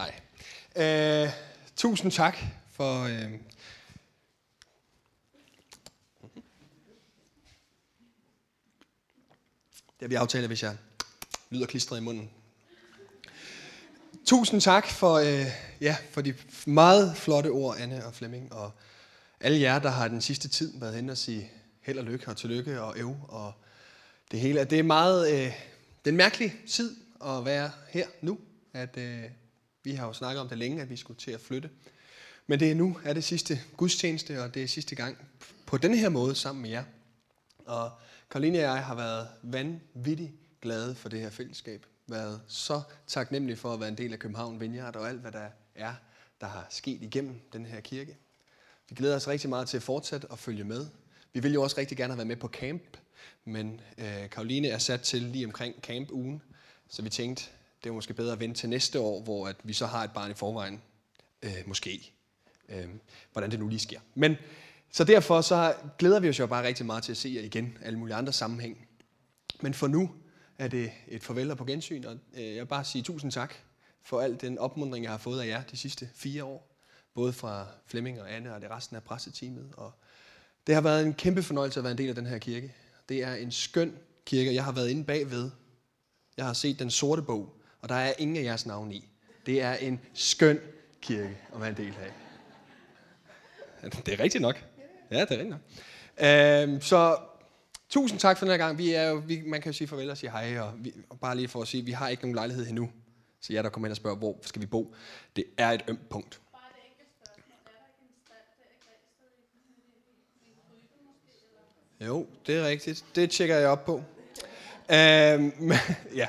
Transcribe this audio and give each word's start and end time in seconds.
Nej. 0.00 0.20
Øh, 0.76 1.30
tusind 1.76 2.12
tak 2.12 2.38
for... 2.72 3.02
Øh... 3.02 3.32
Det 9.92 10.00
har 10.00 10.08
vi 10.08 10.14
aftalt, 10.14 10.46
hvis 10.46 10.62
jeg 10.62 10.76
lyder 11.50 11.66
klistret 11.66 11.98
i 11.98 12.00
munden. 12.00 12.30
Tusind 14.26 14.60
tak 14.60 14.86
for, 14.86 15.14
øh, 15.14 15.46
ja, 15.80 15.96
for 16.10 16.20
de 16.20 16.34
meget 16.66 17.16
flotte 17.16 17.48
ord, 17.48 17.76
Anne 17.78 18.06
og 18.06 18.14
Flemming, 18.14 18.52
og 18.52 18.72
alle 19.40 19.60
jer, 19.60 19.78
der 19.78 19.90
har 19.90 20.08
den 20.08 20.20
sidste 20.20 20.48
tid 20.48 20.80
været 20.80 20.94
hen 20.94 21.10
og 21.10 21.18
sige 21.18 21.50
held 21.80 21.98
og 21.98 22.04
lykke 22.04 22.28
og 22.28 22.36
tillykke 22.36 22.80
og 22.80 22.98
øv 22.98 23.16
og 23.28 23.52
det 24.30 24.40
hele. 24.40 24.64
Det 24.64 24.78
er 24.78 24.82
meget, 24.82 25.32
øh, 25.32 25.38
det 25.38 25.52
er 26.04 26.10
en 26.10 26.16
mærkelig 26.16 26.54
tid 26.68 26.96
at 27.24 27.44
være 27.44 27.70
her 27.88 28.06
nu, 28.22 28.38
at 28.72 28.96
øh, 28.96 29.24
vi 29.84 29.92
har 29.92 30.06
jo 30.06 30.12
snakket 30.12 30.40
om 30.40 30.48
det 30.48 30.58
længe, 30.58 30.82
at 30.82 30.90
vi 30.90 30.96
skulle 30.96 31.18
til 31.18 31.30
at 31.30 31.40
flytte. 31.40 31.70
Men 32.46 32.60
det 32.60 32.70
er 32.70 32.74
nu, 32.74 32.98
er 33.04 33.12
det 33.12 33.24
sidste 33.24 33.60
gudstjeneste, 33.76 34.42
og 34.42 34.54
det 34.54 34.62
er 34.62 34.66
sidste 34.66 34.94
gang 34.94 35.16
på 35.66 35.78
den 35.78 35.94
her 35.94 36.08
måde 36.08 36.34
sammen 36.34 36.62
med 36.62 36.70
jer. 36.70 36.84
Og 37.66 37.90
Karoline 38.30 38.58
og 38.58 38.62
jeg 38.62 38.84
har 38.84 38.94
været 38.94 39.28
vanvittigt 39.42 40.32
glade 40.62 40.94
for 40.94 41.08
det 41.08 41.20
her 41.20 41.30
fællesskab. 41.30 41.86
Været 42.06 42.40
så 42.48 42.82
taknemmelige 43.06 43.56
for 43.56 43.74
at 43.74 43.80
være 43.80 43.88
en 43.88 43.98
del 43.98 44.12
af 44.12 44.18
København 44.18 44.60
Vineyard 44.60 44.96
og 44.96 45.08
alt, 45.08 45.20
hvad 45.20 45.32
der 45.32 45.48
er, 45.74 45.94
der 46.40 46.46
har 46.46 46.66
sket 46.70 47.02
igennem 47.02 47.40
den 47.52 47.66
her 47.66 47.80
kirke. 47.80 48.16
Vi 48.88 48.94
glæder 48.94 49.16
os 49.16 49.28
rigtig 49.28 49.50
meget 49.50 49.68
til 49.68 49.76
at 49.76 49.82
fortsætte 49.82 50.24
og 50.24 50.38
følge 50.38 50.64
med. 50.64 50.86
Vi 51.32 51.40
vil 51.40 51.52
jo 51.52 51.62
også 51.62 51.78
rigtig 51.78 51.96
gerne 51.96 52.12
have 52.12 52.18
været 52.18 52.26
med 52.26 52.36
på 52.36 52.48
camp, 52.48 52.96
men 53.44 53.80
øh, 53.98 54.30
Karoline 54.30 54.68
er 54.68 54.78
sat 54.78 55.00
til 55.00 55.22
lige 55.22 55.46
omkring 55.46 55.74
camp-ugen, 55.82 56.42
så 56.88 57.02
vi 57.02 57.08
tænkte, 57.08 57.44
det 57.84 57.90
er 57.90 57.94
måske 57.94 58.14
bedre 58.14 58.32
at 58.32 58.40
vente 58.40 58.60
til 58.60 58.68
næste 58.68 59.00
år, 59.00 59.22
hvor 59.22 59.48
at 59.48 59.56
vi 59.64 59.72
så 59.72 59.86
har 59.86 60.04
et 60.04 60.12
barn 60.12 60.30
i 60.30 60.34
forvejen. 60.34 60.82
Øh, 61.42 61.62
måske. 61.66 62.12
Øh, 62.68 62.88
hvordan 63.32 63.50
det 63.50 63.58
nu 63.58 63.68
lige 63.68 63.78
sker. 63.78 64.00
Men 64.14 64.36
så 64.90 65.04
derfor 65.04 65.40
så 65.40 65.74
glæder 65.98 66.20
vi 66.20 66.28
os 66.28 66.38
jo 66.38 66.46
bare 66.46 66.66
rigtig 66.66 66.86
meget 66.86 67.04
til 67.04 67.12
at 67.12 67.16
se 67.16 67.32
jer 67.36 67.42
igen, 67.42 67.78
alle 67.82 67.98
mulige 67.98 68.14
andre 68.14 68.32
sammenhæng. 68.32 68.88
Men 69.60 69.74
for 69.74 69.86
nu 69.88 70.10
er 70.58 70.68
det 70.68 70.92
et 71.08 71.22
farvel 71.22 71.50
og 71.50 71.56
på 71.56 71.64
gensyn, 71.64 72.04
og 72.04 72.18
øh, 72.34 72.44
jeg 72.44 72.60
vil 72.60 72.66
bare 72.66 72.84
sige 72.84 73.02
tusind 73.02 73.32
tak 73.32 73.54
for 74.02 74.20
al 74.20 74.40
den 74.40 74.58
opmundring, 74.58 75.04
jeg 75.04 75.12
har 75.12 75.18
fået 75.18 75.40
af 75.40 75.46
jer 75.46 75.62
de 75.62 75.76
sidste 75.76 76.08
fire 76.14 76.44
år. 76.44 76.76
Både 77.14 77.32
fra 77.32 77.66
Flemming 77.86 78.20
og 78.20 78.34
Anne 78.34 78.54
og 78.54 78.60
det 78.60 78.70
resten 78.70 78.96
af 78.96 79.02
presseteamet. 79.02 79.72
Og 79.76 79.92
det 80.66 80.74
har 80.74 80.82
været 80.82 81.06
en 81.06 81.14
kæmpe 81.14 81.42
fornøjelse 81.42 81.80
at 81.80 81.84
være 81.84 81.90
en 81.90 81.98
del 81.98 82.08
af 82.08 82.14
den 82.14 82.26
her 82.26 82.38
kirke. 82.38 82.74
Det 83.08 83.22
er 83.22 83.34
en 83.34 83.52
skøn 83.52 83.96
kirke, 84.24 84.54
jeg 84.54 84.64
har 84.64 84.72
været 84.72 84.88
inde 84.88 85.04
bagved. 85.04 85.50
Jeg 86.36 86.46
har 86.46 86.52
set 86.52 86.78
den 86.78 86.90
sorte 86.90 87.22
bog, 87.22 87.59
og 87.82 87.88
der 87.88 87.94
er 87.94 88.12
ingen 88.18 88.36
af 88.36 88.42
jeres 88.42 88.66
navn 88.66 88.92
i. 88.92 89.08
Det 89.46 89.62
er 89.62 89.74
en 89.74 90.00
skøn 90.14 90.60
kirke 91.00 91.38
at 91.54 91.60
være 91.60 91.70
en 91.70 91.76
del 91.76 91.94
af. 92.02 92.12
Det 94.06 94.14
er 94.14 94.20
rigtigt 94.20 94.42
nok. 94.42 94.64
Ja, 95.10 95.20
det 95.20 95.30
er 95.30 95.38
rigtigt 95.38 95.48
nok. 95.48 95.60
Øhm, 96.20 96.80
så 96.80 97.18
tusind 97.88 98.20
tak 98.20 98.38
for 98.38 98.44
den 98.44 98.50
her 98.50 98.58
gang. 98.58 98.78
Vi 98.78 98.92
er 98.92 99.08
jo, 99.08 99.22
vi, 99.26 99.42
man 99.46 99.62
kan 99.62 99.72
jo 99.72 99.76
sige 99.76 99.88
farvel 99.88 100.10
og 100.10 100.16
sige 100.16 100.30
hej, 100.30 100.58
og, 100.60 100.72
vi, 100.78 100.92
og 101.10 101.20
bare 101.20 101.36
lige 101.36 101.48
for 101.48 101.62
at 101.62 101.68
sige, 101.68 101.84
vi 101.84 101.92
har 101.92 102.08
ikke 102.08 102.22
nogen 102.22 102.34
lejlighed 102.34 102.68
endnu. 102.68 102.90
Så 103.40 103.52
jer, 103.52 103.62
der 103.62 103.68
kommer 103.68 103.86
ind 103.86 103.92
og 103.92 103.96
spørger, 103.96 104.16
hvor 104.16 104.38
skal 104.42 104.62
vi 104.62 104.66
bo? 104.66 104.94
Det 105.36 105.44
er 105.58 105.70
et 105.70 105.84
ømt 105.88 106.08
punkt. 106.08 106.40
Jo, 112.00 112.26
det 112.46 112.56
er 112.56 112.66
rigtigt. 112.66 113.04
Det 113.14 113.30
tjekker 113.30 113.56
jeg 113.56 113.68
op 113.68 113.84
på. 113.84 114.02
Øhm, 114.92 115.72
ja, 116.14 116.26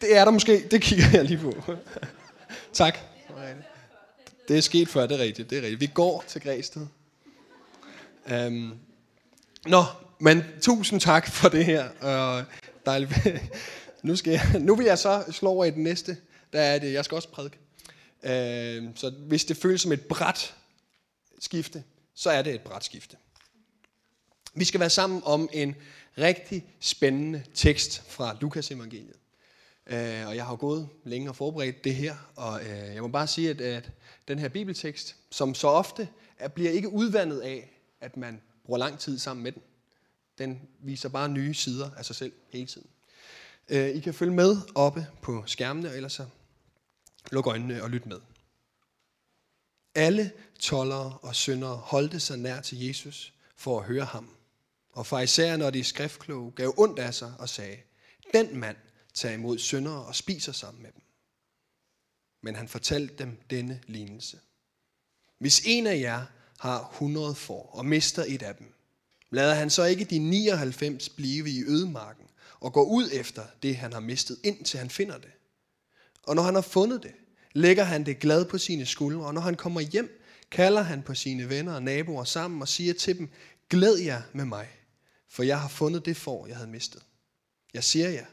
det 0.00 0.16
er 0.16 0.24
der 0.24 0.32
måske. 0.32 0.68
Det 0.70 0.82
kigger 0.82 1.04
jeg 1.12 1.24
lige 1.24 1.38
på. 1.38 1.52
tak. 2.72 2.98
Det 4.48 4.56
er 4.56 4.60
sket 4.60 4.88
før, 4.88 5.06
det 5.06 5.20
er 5.20 5.22
rigtigt. 5.22 5.50
Det 5.50 5.58
er 5.58 5.62
rigtigt. 5.62 5.80
Vi 5.80 5.90
går 5.94 6.24
til 6.28 6.40
Græsted. 6.40 6.86
Um, 8.32 8.78
nå, 9.66 9.84
men 10.18 10.44
tusind 10.60 11.00
tak 11.00 11.28
for 11.28 11.48
det 11.48 11.64
her. 11.64 11.88
Og 12.00 12.44
dejligt. 12.86 13.12
nu, 14.02 14.16
skal 14.16 14.30
jeg, 14.30 14.60
nu 14.60 14.76
vil 14.76 14.86
jeg 14.86 14.98
så 14.98 15.24
slå 15.30 15.50
over 15.50 15.64
i 15.64 15.70
den 15.70 15.82
næste. 15.82 16.16
Der 16.52 16.60
er 16.60 16.78
det, 16.78 16.92
jeg 16.92 17.04
skal 17.04 17.14
også 17.14 17.28
prædike. 17.28 17.58
Uh, 18.22 18.94
så 18.94 19.10
hvis 19.10 19.44
det 19.44 19.56
føles 19.56 19.80
som 19.80 19.92
et 19.92 20.00
bræt 20.00 20.54
skifte, 21.40 21.84
så 22.14 22.30
er 22.30 22.42
det 22.42 22.54
et 22.54 22.60
bræt 22.60 22.84
skifte. 22.84 23.16
Vi 24.54 24.64
skal 24.64 24.80
være 24.80 24.90
sammen 24.90 25.22
om 25.24 25.48
en 25.52 25.74
rigtig 26.18 26.64
spændende 26.80 27.42
tekst 27.54 28.02
fra 28.08 28.36
Lukas 28.40 28.70
evangeliet. 28.70 29.16
Øh, 29.86 30.26
og 30.26 30.36
jeg 30.36 30.46
har 30.46 30.56
gået 30.56 30.88
længe 31.04 31.28
og 31.28 31.36
forberedt 31.36 31.84
det 31.84 31.94
her, 31.94 32.16
og 32.36 32.60
øh, 32.62 32.94
jeg 32.94 33.02
må 33.02 33.08
bare 33.08 33.26
sige, 33.26 33.50
at, 33.50 33.60
at 33.60 33.90
den 34.28 34.38
her 34.38 34.48
bibeltekst, 34.48 35.16
som 35.30 35.54
så 35.54 35.68
ofte 35.68 36.08
er, 36.38 36.48
bliver 36.48 36.70
ikke 36.70 36.88
udvandet 36.88 37.40
af, 37.40 37.80
at 38.00 38.16
man 38.16 38.42
bruger 38.64 38.78
lang 38.78 38.98
tid 38.98 39.18
sammen 39.18 39.42
med 39.42 39.52
den. 39.52 39.62
Den 40.38 40.60
viser 40.78 41.08
bare 41.08 41.28
nye 41.28 41.54
sider 41.54 41.90
af 41.96 42.04
sig 42.04 42.16
selv 42.16 42.32
hele 42.50 42.66
tiden. 42.66 42.88
Øh, 43.68 43.88
I 43.88 44.00
kan 44.00 44.14
følge 44.14 44.32
med 44.32 44.56
oppe 44.74 45.06
på 45.22 45.42
skærmene, 45.46 45.88
og 45.88 45.96
ellers 45.96 46.12
så 46.12 46.26
luk 47.32 47.46
øjnene 47.46 47.82
og 47.82 47.90
lyt 47.90 48.06
med. 48.06 48.20
Alle 49.94 50.32
tollere 50.58 51.18
og 51.22 51.34
syndere 51.34 51.76
holdte 51.76 52.20
sig 52.20 52.38
nær 52.38 52.60
til 52.60 52.86
Jesus 52.86 53.34
for 53.56 53.80
at 53.80 53.86
høre 53.86 54.04
ham. 54.04 54.28
Og 54.92 55.06
farisæerne 55.06 55.66
og 55.66 55.74
de 55.74 55.84
skriftkloge 55.84 56.52
gav 56.52 56.74
ondt 56.76 56.98
af 56.98 57.14
sig 57.14 57.32
og 57.38 57.48
sagde, 57.48 57.76
den 58.34 58.56
mand 58.56 58.76
tager 59.16 59.34
imod 59.34 59.58
syndere 59.58 60.04
og 60.04 60.14
spiser 60.14 60.52
sammen 60.52 60.82
med 60.82 60.92
dem. 60.92 61.02
Men 62.42 62.54
han 62.54 62.68
fortalte 62.68 63.14
dem 63.18 63.38
denne 63.50 63.80
lignelse. 63.86 64.38
Hvis 65.38 65.62
en 65.64 65.86
af 65.86 66.00
jer 66.00 66.26
har 66.58 66.90
100 66.92 67.34
får 67.34 67.70
og 67.72 67.86
mister 67.86 68.24
et 68.28 68.42
af 68.42 68.54
dem, 68.54 68.74
lader 69.30 69.54
han 69.54 69.70
så 69.70 69.84
ikke 69.84 70.04
de 70.04 70.18
99 70.18 71.08
blive 71.08 71.50
i 71.50 71.62
ødemarken 71.62 72.26
og 72.60 72.72
går 72.72 72.84
ud 72.84 73.08
efter 73.12 73.46
det, 73.62 73.76
han 73.76 73.92
har 73.92 74.00
mistet, 74.00 74.38
indtil 74.44 74.78
han 74.78 74.90
finder 74.90 75.18
det. 75.18 75.30
Og 76.22 76.34
når 76.34 76.42
han 76.42 76.54
har 76.54 76.62
fundet 76.62 77.02
det, 77.02 77.14
lægger 77.52 77.84
han 77.84 78.06
det 78.06 78.18
glad 78.18 78.44
på 78.44 78.58
sine 78.58 78.86
skuldre, 78.86 79.26
og 79.26 79.34
når 79.34 79.40
han 79.40 79.54
kommer 79.54 79.80
hjem, 79.80 80.22
kalder 80.50 80.82
han 80.82 81.02
på 81.02 81.14
sine 81.14 81.48
venner 81.48 81.74
og 81.74 81.82
naboer 81.82 82.24
sammen 82.24 82.62
og 82.62 82.68
siger 82.68 82.94
til 82.94 83.18
dem, 83.18 83.30
glæd 83.70 83.96
jer 83.96 84.22
med 84.32 84.44
mig, 84.44 84.68
for 85.28 85.42
jeg 85.42 85.60
har 85.60 85.68
fundet 85.68 86.04
det 86.04 86.16
får, 86.16 86.46
jeg 86.46 86.56
havde 86.56 86.70
mistet. 86.70 87.02
Jeg 87.74 87.84
siger 87.84 88.08
jer, 88.08 88.26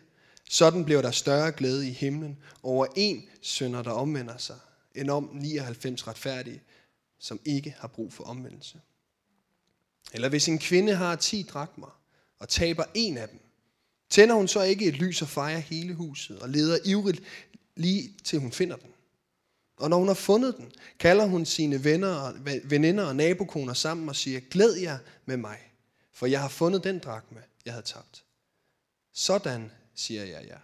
sådan 0.49 0.85
bliver 0.85 1.01
der 1.01 1.11
større 1.11 1.51
glæde 1.51 1.87
i 1.87 1.91
himlen 1.91 2.37
over 2.63 2.87
en 2.95 3.23
sønder, 3.41 3.81
der 3.81 3.91
omvender 3.91 4.37
sig, 4.37 4.59
end 4.95 5.09
om 5.09 5.29
99 5.33 6.07
retfærdige, 6.07 6.61
som 7.19 7.39
ikke 7.45 7.75
har 7.79 7.87
brug 7.87 8.13
for 8.13 8.23
omvendelse. 8.23 8.81
Eller 10.13 10.29
hvis 10.29 10.47
en 10.47 10.59
kvinde 10.59 10.95
har 10.95 11.15
10 11.15 11.43
drakmer 11.43 11.99
og 12.39 12.49
taber 12.49 12.83
en 12.93 13.17
af 13.17 13.29
dem, 13.29 13.39
tænder 14.09 14.35
hun 14.35 14.47
så 14.47 14.61
ikke 14.61 14.85
et 14.85 14.93
lys 14.93 15.21
og 15.21 15.27
fejrer 15.27 15.59
hele 15.59 15.93
huset 15.93 16.39
og 16.39 16.49
leder 16.49 16.77
ivrigt 16.85 17.21
lige 17.75 18.13
til 18.23 18.39
hun 18.39 18.51
finder 18.51 18.75
den. 18.75 18.89
Og 19.77 19.89
når 19.89 19.97
hun 19.97 20.07
har 20.07 20.13
fundet 20.13 20.57
den, 20.57 20.71
kalder 20.99 21.25
hun 21.25 21.45
sine 21.45 21.83
venner 21.83 22.15
og, 22.15 22.33
veninder 22.63 23.05
og 23.05 23.15
nabokoner 23.15 23.73
sammen 23.73 24.09
og 24.09 24.15
siger, 24.15 24.39
glæd 24.39 24.73
jer 24.73 24.97
med 25.25 25.37
mig, 25.37 25.57
for 26.11 26.25
jeg 26.25 26.41
har 26.41 26.47
fundet 26.47 26.83
den 26.83 26.99
drakme, 26.99 27.41
jeg 27.65 27.73
havde 27.73 27.85
tabt. 27.85 28.23
Sådan, 29.13 29.71
siger 29.95 30.23
jeg 30.23 30.45
jer, 30.47 30.59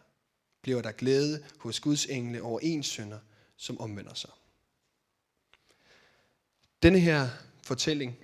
bliver 0.61 0.81
der 0.81 0.91
glæde 0.91 1.43
hos 1.59 1.79
Guds 1.79 2.05
engle 2.05 2.41
over 2.41 2.59
en 2.59 2.83
sønder, 2.83 3.19
som 3.57 3.81
omvender 3.81 4.13
sig. 4.13 4.29
Denne 6.83 6.99
her 6.99 7.29
fortælling, 7.63 8.17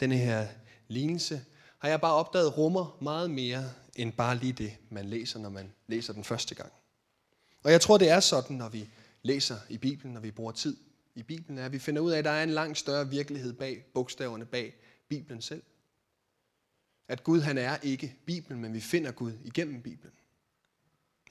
denne 0.00 0.16
her 0.16 0.48
lignelse, 0.88 1.44
har 1.78 1.88
jeg 1.88 2.00
bare 2.00 2.14
opdaget 2.14 2.58
rummer 2.58 2.98
meget 3.02 3.30
mere 3.30 3.72
end 3.96 4.12
bare 4.12 4.36
lige 4.36 4.52
det, 4.52 4.76
man 4.90 5.04
læser, 5.04 5.38
når 5.38 5.48
man 5.48 5.72
læser 5.86 6.12
den 6.12 6.24
første 6.24 6.54
gang. 6.54 6.72
Og 7.62 7.72
jeg 7.72 7.80
tror, 7.80 7.98
det 7.98 8.08
er 8.08 8.20
sådan, 8.20 8.56
når 8.56 8.68
vi 8.68 8.88
læser 9.22 9.58
i 9.68 9.78
Bibelen, 9.78 10.14
når 10.14 10.20
vi 10.20 10.30
bruger 10.30 10.52
tid 10.52 10.76
i 11.14 11.22
Bibelen, 11.22 11.58
at 11.58 11.72
vi 11.72 11.78
finder 11.78 12.02
ud 12.02 12.10
af, 12.10 12.18
at 12.18 12.24
der 12.24 12.30
er 12.30 12.42
en 12.42 12.50
langt 12.50 12.78
større 12.78 13.08
virkelighed 13.08 13.52
bag 13.52 13.84
bogstaverne, 13.94 14.46
bag 14.46 14.74
Bibelen 15.08 15.42
selv. 15.42 15.62
At 17.08 17.24
Gud 17.24 17.40
han 17.40 17.58
er 17.58 17.76
ikke 17.76 18.16
Bibelen, 18.26 18.60
men 18.60 18.74
vi 18.74 18.80
finder 18.80 19.12
Gud 19.12 19.32
igennem 19.44 19.82
Bibelen. 19.82 20.14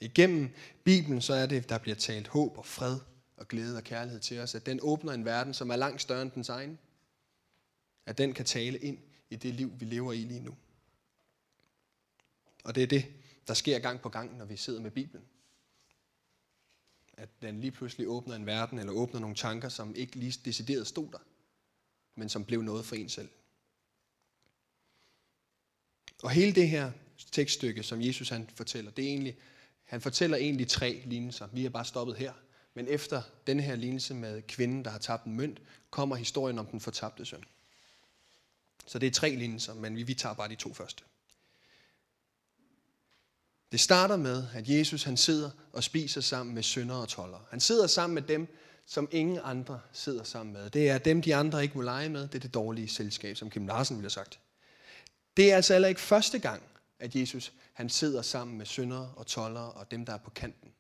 Igennem 0.01 0.49
Bibelen 0.83 1.21
så 1.21 1.33
er 1.33 1.45
det, 1.45 1.69
der 1.69 1.77
bliver 1.77 1.95
talt 1.95 2.27
håb 2.27 2.57
og 2.57 2.65
fred 2.65 2.99
og 3.37 3.47
glæde 3.47 3.77
og 3.77 3.83
kærlighed 3.83 4.19
til 4.19 4.39
os, 4.39 4.55
at 4.55 4.65
den 4.65 4.79
åbner 4.81 5.11
en 5.13 5.25
verden, 5.25 5.53
som 5.53 5.69
er 5.69 5.75
langt 5.75 6.01
større 6.01 6.21
end 6.21 6.31
dens 6.31 6.49
egen. 6.49 6.79
At 8.05 8.17
den 8.17 8.33
kan 8.33 8.45
tale 8.45 8.77
ind 8.77 8.97
i 9.29 9.35
det 9.35 9.53
liv, 9.53 9.71
vi 9.79 9.85
lever 9.85 10.13
i 10.13 10.17
lige 10.17 10.39
nu. 10.39 10.57
Og 12.63 12.75
det 12.75 12.83
er 12.83 12.87
det, 12.87 13.05
der 13.47 13.53
sker 13.53 13.79
gang 13.79 14.01
på 14.01 14.09
gang, 14.09 14.37
når 14.37 14.45
vi 14.45 14.57
sidder 14.57 14.81
med 14.81 14.91
Bibelen. 14.91 15.25
At 17.17 17.29
den 17.41 17.59
lige 17.59 17.71
pludselig 17.71 18.07
åbner 18.07 18.35
en 18.35 18.45
verden, 18.45 18.79
eller 18.79 18.93
åbner 18.93 19.19
nogle 19.19 19.35
tanker, 19.35 19.69
som 19.69 19.95
ikke 19.95 20.15
lige 20.15 20.39
decideret 20.45 20.87
stod 20.87 21.11
der, 21.11 21.17
men 22.15 22.29
som 22.29 22.45
blev 22.45 22.61
noget 22.61 22.85
for 22.85 22.95
en 22.95 23.09
selv. 23.09 23.29
Og 26.23 26.31
hele 26.31 26.55
det 26.55 26.69
her 26.69 26.91
tekststykke, 27.31 27.83
som 27.83 28.01
Jesus 28.01 28.29
han 28.29 28.49
fortæller, 28.55 28.91
det 28.91 29.05
er 29.05 29.09
egentlig, 29.09 29.37
han 29.83 30.01
fortæller 30.01 30.37
egentlig 30.37 30.67
tre 30.67 31.01
lignelser. 31.05 31.47
Vi 31.53 31.65
er 31.65 31.69
bare 31.69 31.85
stoppet 31.85 32.15
her. 32.15 32.33
Men 32.73 32.87
efter 32.87 33.21
den 33.47 33.59
her 33.59 33.75
lignelse 33.75 34.13
med 34.13 34.41
kvinden, 34.41 34.85
der 34.85 34.91
har 34.91 34.99
tabt 34.99 35.25
en 35.25 35.35
mønt, 35.35 35.61
kommer 35.89 36.15
historien 36.15 36.59
om 36.59 36.65
den 36.65 36.79
fortabte 36.79 37.25
søn. 37.25 37.43
Så 38.85 38.99
det 38.99 39.07
er 39.07 39.11
tre 39.11 39.29
lignelser, 39.29 39.73
men 39.73 39.95
vi, 39.95 40.03
vi 40.03 40.13
tager 40.13 40.35
bare 40.35 40.49
de 40.49 40.55
to 40.55 40.73
første. 40.73 41.03
Det 43.71 43.79
starter 43.79 44.17
med, 44.17 44.45
at 44.53 44.69
Jesus 44.69 45.03
han 45.03 45.17
sidder 45.17 45.49
og 45.73 45.83
spiser 45.83 46.21
sammen 46.21 46.55
med 46.55 46.63
sønder 46.63 46.95
og 46.95 47.09
toller. 47.09 47.47
Han 47.49 47.59
sidder 47.59 47.87
sammen 47.87 48.13
med 48.13 48.21
dem, 48.21 48.47
som 48.85 49.07
ingen 49.11 49.39
andre 49.43 49.79
sidder 49.93 50.23
sammen 50.23 50.53
med. 50.53 50.69
Det 50.69 50.89
er 50.89 50.97
dem, 50.97 51.21
de 51.21 51.35
andre 51.35 51.63
ikke 51.63 51.77
må 51.77 51.81
lege 51.81 52.09
med. 52.09 52.21
Det 52.21 52.35
er 52.35 52.39
det 52.39 52.53
dårlige 52.53 52.87
selskab, 52.87 53.37
som 53.37 53.49
Kim 53.49 53.67
Larsen 53.67 53.97
ville 53.97 54.05
have 54.05 54.09
sagt. 54.09 54.39
Det 55.38 55.51
er 55.51 55.56
altså 55.56 55.74
heller 55.74 55.88
ikke 55.88 56.01
første 56.01 56.39
gang, 56.39 56.63
at 57.00 57.15
Jesus 57.15 57.53
han 57.74 57.89
sidder 57.89 58.21
sammen 58.21 58.57
med 58.57 58.65
syndere 58.65 59.13
og 59.15 59.27
tollere 59.27 59.71
og 59.71 59.91
dem, 59.91 60.06
der 60.06 60.13
er 60.13 60.18
på 60.18 60.30
kanten. 60.30 60.74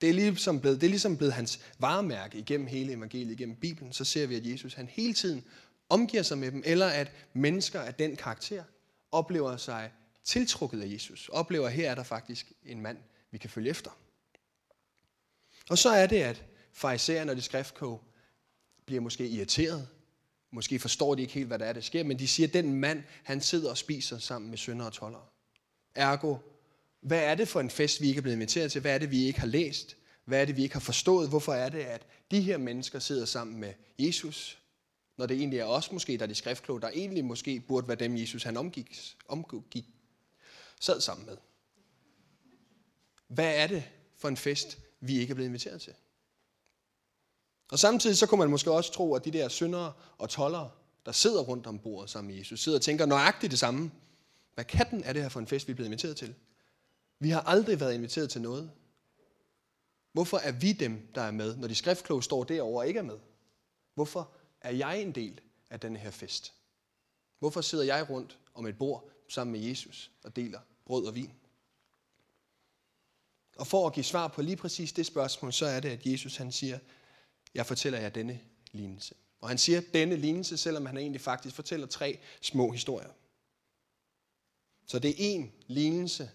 Det 0.00 0.08
er, 0.08 0.14
ligesom 0.14 0.60
blevet, 0.60 0.80
det 0.80 0.86
er 0.86 0.90
ligesom 0.90 1.16
blevet 1.16 1.32
hans 1.32 1.60
varemærke 1.78 2.38
igennem 2.38 2.66
hele 2.66 2.92
evangeliet, 2.92 3.32
igennem 3.32 3.56
Bibelen. 3.56 3.92
Så 3.92 4.04
ser 4.04 4.26
vi, 4.26 4.36
at 4.36 4.46
Jesus 4.46 4.74
han 4.74 4.86
hele 4.86 5.14
tiden 5.14 5.44
omgiver 5.88 6.22
sig 6.22 6.38
med 6.38 6.52
dem, 6.52 6.62
eller 6.66 6.86
at 6.86 7.12
mennesker 7.32 7.80
af 7.80 7.94
den 7.94 8.16
karakter 8.16 8.64
oplever 9.12 9.56
sig 9.56 9.92
tiltrukket 10.24 10.82
af 10.82 10.86
Jesus. 10.86 11.28
Oplever, 11.28 11.66
at 11.66 11.72
her 11.72 11.90
er 11.90 11.94
der 11.94 12.02
faktisk 12.02 12.52
en 12.64 12.80
mand, 12.80 12.98
vi 13.30 13.38
kan 13.38 13.50
følge 13.50 13.70
efter. 13.70 13.90
Og 15.70 15.78
så 15.78 15.90
er 15.90 16.06
det, 16.06 16.22
at 16.22 16.44
farisæerne 16.72 17.32
og 17.32 17.36
de 17.36 17.42
skriftkog 17.42 18.04
bliver 18.86 19.00
måske 19.00 19.28
irriteret. 19.28 19.88
Måske 20.52 20.78
forstår 20.78 21.14
de 21.14 21.22
ikke 21.22 21.34
helt, 21.34 21.46
hvad 21.46 21.58
der 21.58 21.64
er, 21.64 21.72
der 21.72 21.80
sker, 21.80 22.04
men 22.04 22.18
de 22.18 22.28
siger, 22.28 22.46
at 22.46 22.52
den 22.52 22.74
mand, 22.74 23.02
han 23.24 23.40
sidder 23.40 23.70
og 23.70 23.78
spiser 23.78 24.18
sammen 24.18 24.50
med 24.50 24.58
sønder 24.58 24.86
og 24.86 24.92
tollere. 24.92 25.22
Ergo, 25.94 26.36
hvad 27.00 27.24
er 27.24 27.34
det 27.34 27.48
for 27.48 27.60
en 27.60 27.70
fest, 27.70 28.00
vi 28.00 28.08
ikke 28.08 28.18
er 28.18 28.22
blevet 28.22 28.36
inviteret 28.36 28.72
til? 28.72 28.80
Hvad 28.80 28.94
er 28.94 28.98
det, 28.98 29.10
vi 29.10 29.24
ikke 29.24 29.40
har 29.40 29.46
læst? 29.46 29.96
Hvad 30.24 30.40
er 30.40 30.44
det, 30.44 30.56
vi 30.56 30.62
ikke 30.62 30.74
har 30.74 30.80
forstået? 30.80 31.28
Hvorfor 31.28 31.52
er 31.52 31.68
det, 31.68 31.78
at 31.78 32.06
de 32.30 32.40
her 32.40 32.58
mennesker 32.58 32.98
sidder 32.98 33.24
sammen 33.24 33.60
med 33.60 33.72
Jesus, 33.98 34.58
når 35.18 35.26
det 35.26 35.36
egentlig 35.36 35.58
er 35.58 35.64
os 35.64 35.92
måske, 35.92 36.16
der 36.16 36.22
er 36.22 36.26
de 36.26 36.34
skriftkloge, 36.34 36.80
der 36.80 36.88
egentlig 36.88 37.24
måske 37.24 37.60
burde 37.60 37.88
være 37.88 37.96
dem, 37.96 38.16
Jesus 38.16 38.42
han 38.42 38.56
omgik, 38.56 39.16
omgik 39.28 39.84
sad 40.80 41.00
sammen 41.00 41.26
med. 41.26 41.36
Hvad 43.28 43.54
er 43.56 43.66
det 43.66 43.84
for 44.16 44.28
en 44.28 44.36
fest, 44.36 44.78
vi 45.00 45.18
ikke 45.18 45.30
er 45.30 45.34
blevet 45.34 45.48
inviteret 45.48 45.82
til? 45.82 45.92
Og 47.72 47.78
samtidig 47.78 48.16
så 48.16 48.26
kunne 48.26 48.38
man 48.38 48.50
måske 48.50 48.72
også 48.72 48.92
tro, 48.92 49.14
at 49.14 49.24
de 49.24 49.30
der 49.30 49.48
syndere 49.48 49.92
og 50.18 50.30
tollere, 50.30 50.70
der 51.06 51.12
sidder 51.12 51.42
rundt 51.42 51.66
om 51.66 51.78
bordet 51.78 52.10
sammen 52.10 52.30
med 52.30 52.38
Jesus, 52.38 52.62
sidder 52.62 52.78
og 52.78 52.82
tænker 52.82 53.06
nøjagtigt 53.06 53.50
det 53.50 53.58
samme. 53.58 53.90
Hvad 54.54 54.64
katten 54.64 55.04
er 55.04 55.12
det 55.12 55.22
her 55.22 55.28
for 55.28 55.40
en 55.40 55.46
fest, 55.46 55.68
vi 55.68 55.70
er 55.70 55.74
blevet 55.74 55.88
inviteret 55.88 56.16
til? 56.16 56.34
Vi 57.18 57.30
har 57.30 57.40
aldrig 57.40 57.80
været 57.80 57.94
inviteret 57.94 58.30
til 58.30 58.40
noget. 58.40 58.70
Hvorfor 60.12 60.38
er 60.38 60.52
vi 60.52 60.72
dem, 60.72 61.08
der 61.14 61.22
er 61.22 61.30
med, 61.30 61.56
når 61.56 61.68
de 61.68 61.74
skriftkloge 61.74 62.22
står 62.22 62.44
derovre 62.44 62.82
og 62.82 62.88
ikke 62.88 62.98
er 62.98 63.04
med? 63.04 63.18
Hvorfor 63.94 64.30
er 64.60 64.70
jeg 64.70 65.02
en 65.02 65.12
del 65.12 65.40
af 65.70 65.80
den 65.80 65.96
her 65.96 66.10
fest? 66.10 66.52
Hvorfor 67.38 67.60
sidder 67.60 67.84
jeg 67.84 68.10
rundt 68.10 68.38
om 68.54 68.66
et 68.66 68.78
bord 68.78 69.10
sammen 69.28 69.52
med 69.52 69.60
Jesus 69.60 70.10
og 70.24 70.36
deler 70.36 70.60
brød 70.86 71.06
og 71.06 71.14
vin? 71.14 71.32
Og 73.56 73.66
for 73.66 73.86
at 73.86 73.92
give 73.92 74.04
svar 74.04 74.28
på 74.28 74.42
lige 74.42 74.56
præcis 74.56 74.92
det 74.92 75.06
spørgsmål, 75.06 75.52
så 75.52 75.66
er 75.66 75.80
det, 75.80 75.88
at 75.88 76.06
Jesus 76.06 76.36
han 76.36 76.52
siger, 76.52 76.78
jeg 77.54 77.66
fortæller 77.66 77.98
jer 77.98 78.08
denne 78.08 78.40
lignelse. 78.72 79.14
Og 79.40 79.48
han 79.48 79.58
siger 79.58 79.82
denne 79.94 80.16
lignelse, 80.16 80.56
selvom 80.56 80.86
han 80.86 80.96
egentlig 80.96 81.20
faktisk 81.20 81.56
fortæller 81.56 81.86
tre 81.86 82.18
små 82.40 82.70
historier. 82.70 83.10
Så 84.86 84.98
det 84.98 85.10
er 85.10 85.14
en 85.18 85.52
lignelse 85.66 86.30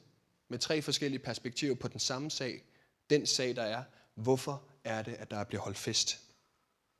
med 0.47 0.59
tre 0.59 0.81
forskellige 0.81 1.19
perspektiver 1.19 1.75
på 1.75 1.87
den 1.87 1.99
samme 1.99 2.31
sag. 2.31 2.63
Den 3.09 3.25
sag, 3.25 3.55
der 3.55 3.63
er, 3.63 3.83
hvorfor 4.15 4.63
er 4.83 5.01
det, 5.01 5.13
at 5.13 5.31
der 5.31 5.43
bliver 5.43 5.61
holdt 5.61 5.77
fest? 5.77 6.19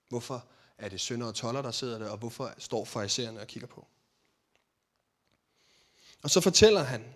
Hvorfor 0.09 0.47
er 0.77 0.89
det 0.89 1.01
sønder 1.01 1.27
og 1.27 1.35
toller, 1.35 1.61
der 1.61 1.71
sidder 1.71 1.99
der, 1.99 2.09
og 2.09 2.17
hvorfor 2.17 2.53
står 2.57 2.85
farisæerne 2.85 3.39
og 3.39 3.47
kigger 3.47 3.67
på? 3.67 3.87
Og 6.21 6.29
så 6.29 6.41
fortæller 6.41 6.83
han, 6.83 7.13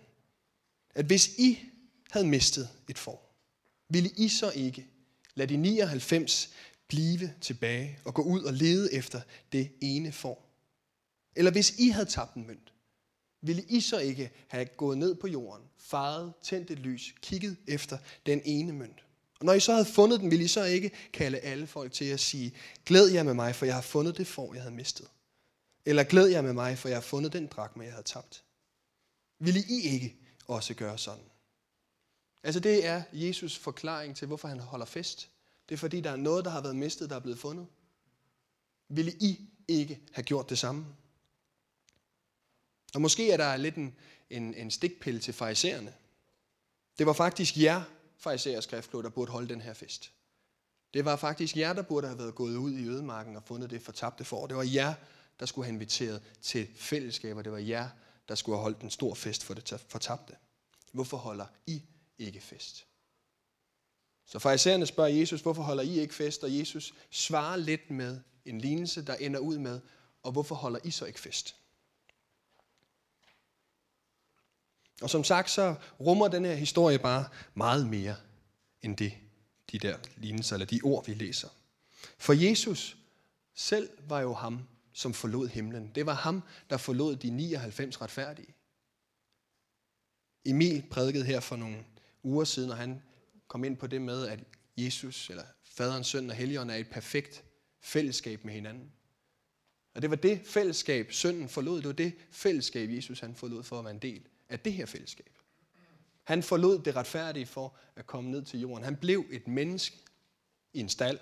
at 0.90 1.06
hvis 1.06 1.28
I 1.28 1.60
havde 2.12 2.28
mistet 2.28 2.70
et 2.88 2.98
får, 2.98 3.36
ville 3.90 4.10
I 4.10 4.30
så 4.30 4.52
ikke 4.52 4.88
lade 5.36 5.54
de 5.54 5.58
99 5.58 6.54
blive 6.92 7.34
tilbage 7.42 8.00
og 8.06 8.14
gå 8.14 8.22
ud 8.22 8.44
og 8.44 8.54
lede 8.54 8.94
efter 8.94 9.22
det 9.52 9.72
ene 9.82 10.12
får? 10.12 10.50
Eller 11.36 11.52
hvis 11.52 11.70
I 11.80 11.90
havde 11.90 12.06
tabt 12.06 12.36
en 12.36 12.48
mønt, 12.48 12.74
ville 13.42 13.64
I 13.64 13.82
så 13.82 14.00
ikke 14.00 14.32
have 14.48 14.66
gået 14.66 14.98
ned 14.98 15.16
på 15.16 15.28
jorden, 15.28 15.66
faret, 15.78 16.34
tændt 16.44 16.72
et 16.72 16.80
lys, 16.80 17.16
kigget 17.22 17.58
efter 17.68 17.98
den 18.26 18.42
ene 18.46 18.74
mønt? 18.74 19.06
Og 19.40 19.46
når 19.46 19.54
I 19.54 19.60
så 19.60 19.72
havde 19.72 19.86
fundet 19.86 20.20
den, 20.20 20.32
ville 20.32 20.46
I 20.46 20.48
så 20.48 20.64
ikke 20.64 20.92
kalde 21.14 21.40
alle 21.40 21.68
folk 21.68 21.92
til 21.92 22.06
at 22.06 22.20
sige, 22.20 22.54
glæd 22.86 23.08
jer 23.08 23.24
med 23.24 23.34
mig, 23.34 23.56
for 23.56 23.66
jeg 23.66 23.76
har 23.76 23.82
fundet 23.82 24.18
det 24.18 24.28
får, 24.28 24.54
jeg 24.54 24.64
havde 24.64 24.76
mistet. 24.76 25.08
Eller 25.86 26.04
glæd 26.04 26.28
jer 26.28 26.42
med 26.42 26.54
mig, 26.54 26.78
for 26.78 26.88
jeg 26.88 26.98
har 26.98 27.02
fundet 27.02 27.34
den 27.34 27.48
drakme, 27.48 27.84
jeg 27.84 27.94
havde 27.94 28.08
tabt. 28.08 28.44
Ville 29.40 29.60
I 29.70 29.82
ikke 29.82 30.16
også 30.48 30.74
gøre 30.74 30.98
sådan? 30.98 31.24
Altså 32.44 32.60
det 32.60 32.86
er 32.86 33.04
Jesus 33.14 33.58
forklaring 33.58 34.16
til, 34.16 34.28
hvorfor 34.28 34.48
han 34.48 34.60
holder 34.60 34.86
fest. 34.86 35.30
Det 35.72 35.78
er 35.78 35.80
fordi, 35.80 36.02
der 36.02 36.12
er 36.12 36.16
noget, 36.16 36.46
der 36.46 36.52
har 36.52 36.62
været 36.62 36.76
mistet, 36.76 37.10
der 37.10 37.16
er 37.16 37.20
blevet 37.20 37.40
fundet. 37.40 37.68
Ville 38.90 39.12
I 39.12 39.50
ikke 39.68 40.02
have 40.12 40.24
gjort 40.24 40.50
det 40.50 40.58
samme? 40.60 40.86
Og 42.94 43.02
måske 43.02 43.32
er 43.32 43.38
der 43.38 43.58
lidt 43.58 43.76
en, 43.76 43.96
en, 44.30 44.54
en 44.54 44.72
stikpille 44.72 45.20
til 45.20 45.34
farisæerne. 45.34 45.94
Det 46.98 47.06
var 47.06 47.14
faktisk 47.14 47.58
jer, 47.58 47.84
farisæer 48.18 48.62
skriftklog, 48.62 49.04
der 49.04 49.10
burde 49.10 49.32
holde 49.32 49.50
den 49.50 49.62
her 49.62 49.74
fest. 49.74 50.12
Det 50.94 51.06
var 51.06 51.16
faktisk 51.16 51.58
jer, 51.58 51.74
der 51.74 51.82
burde 51.82 52.08
have 52.08 52.20
været 52.20 52.36
gået 52.36 52.56
ud 52.56 52.72
i 52.72 52.88
ødemarken 52.88 53.36
og 53.36 53.44
fundet 53.44 53.70
det 53.70 53.82
fortabte 53.82 54.26
for. 54.26 54.48
Det 54.48 54.56
var 54.56 54.64
jer, 54.74 54.94
der 55.40 55.46
skulle 55.46 55.66
have 55.66 55.74
inviteret 55.74 56.22
til 56.42 56.68
fællesskaber. 56.76 57.42
Det 57.42 57.52
var 57.52 57.58
jer, 57.58 57.90
der 58.30 58.36
skulle 58.36 58.56
have 58.58 58.64
holdt 58.64 58.82
en 58.82 58.90
stor 58.90 59.14
fest 59.14 59.44
for 59.44 59.54
det 59.54 59.84
fortabte. 59.88 60.36
Hvorfor 60.92 61.18
holder 61.18 61.46
I 61.68 61.82
ikke 62.18 62.42
fest? 62.42 62.86
Så 64.32 64.40
farisæerne 64.40 64.86
spørger 64.86 65.10
Jesus, 65.10 65.42
hvorfor 65.42 65.64
holder 65.64 65.84
I 65.84 66.00
ikke 66.00 66.14
fest? 66.14 66.44
Og 66.44 66.58
Jesus 66.58 66.94
svarer 67.10 67.56
lidt 67.56 67.90
med 67.90 68.20
en 68.46 68.62
lignelse, 68.62 69.06
der 69.06 69.16
ender 69.16 69.40
ud 69.40 69.58
med, 69.58 69.80
og 70.24 70.32
hvorfor 70.32 70.56
holder 70.56 70.80
I 70.84 70.92
så 70.92 71.06
ikke 71.06 71.20
fest? 71.20 71.56
Og 75.02 75.10
som 75.10 75.24
sagt, 75.24 75.50
så 75.50 75.76
rummer 76.00 76.28
den 76.28 76.46
her 76.46 76.54
historie 76.54 77.00
bare 77.00 77.26
meget 77.54 77.88
mere 77.88 78.16
end 78.82 78.98
det, 78.98 79.14
de 79.72 79.80
der 79.80 79.98
lignelser, 80.18 80.56
eller 80.56 80.66
de 80.66 80.80
ord, 80.84 81.06
vi 81.06 81.14
læser. 81.14 81.50
For 82.18 82.34
Jesus 82.34 82.98
selv 83.56 83.90
var 84.08 84.22
jo 84.22 84.34
ham, 84.34 84.60
som 84.94 85.14
forlod 85.14 85.48
himlen. 85.48 85.92
Det 85.96 86.06
var 86.06 86.14
ham, 86.14 86.44
der 86.70 86.78
forlod 86.78 87.16
de 87.16 87.30
99 87.30 88.02
retfærdige. 88.02 88.54
Emil 90.46 90.84
prædikede 90.92 91.26
her 91.26 91.40
for 91.40 91.56
nogle 91.56 91.86
uger 92.24 92.44
siden, 92.44 92.72
og 92.72 92.78
han 92.78 93.02
kom 93.52 93.64
ind 93.64 93.78
på 93.78 93.88
det 93.88 94.02
med, 94.02 94.28
at 94.28 94.40
Jesus, 94.78 95.30
eller 95.30 95.44
faderen, 95.64 96.04
søn 96.04 96.30
og 96.30 96.36
helligånden 96.36 96.76
er 96.76 96.80
et 96.80 96.90
perfekt 96.90 97.44
fællesskab 97.82 98.46
med 98.46 98.54
hinanden. 98.54 98.92
Og 99.94 100.02
det 100.02 100.10
var 100.10 100.16
det 100.16 100.42
fællesskab, 100.46 101.12
sønnen 101.12 101.50
forlod. 101.50 101.78
Det 101.78 101.88
var 101.88 101.94
det 101.94 102.14
fællesskab, 102.32 102.90
Jesus 102.90 103.20
han 103.20 103.36
forlod 103.36 103.64
for 103.64 103.80
at 103.80 103.86
være 103.86 103.94
en 103.94 104.00
del 104.00 104.28
af 104.50 104.60
det 104.60 104.74
her 104.74 104.86
fællesskab. 104.86 105.38
Han 106.24 106.44
forlod 106.44 106.80
det 106.80 106.96
retfærdige 106.96 107.46
for 107.46 107.76
at 107.96 108.08
komme 108.08 108.32
ned 108.32 108.46
til 108.46 108.60
jorden. 108.60 108.84
Han 108.84 108.96
blev 108.96 109.26
et 109.32 109.48
menneske 109.48 109.98
i 110.74 110.80
en 110.80 110.90
stald. 110.90 111.20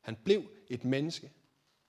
Han 0.00 0.16
blev 0.24 0.50
et 0.68 0.84
menneske 0.84 1.30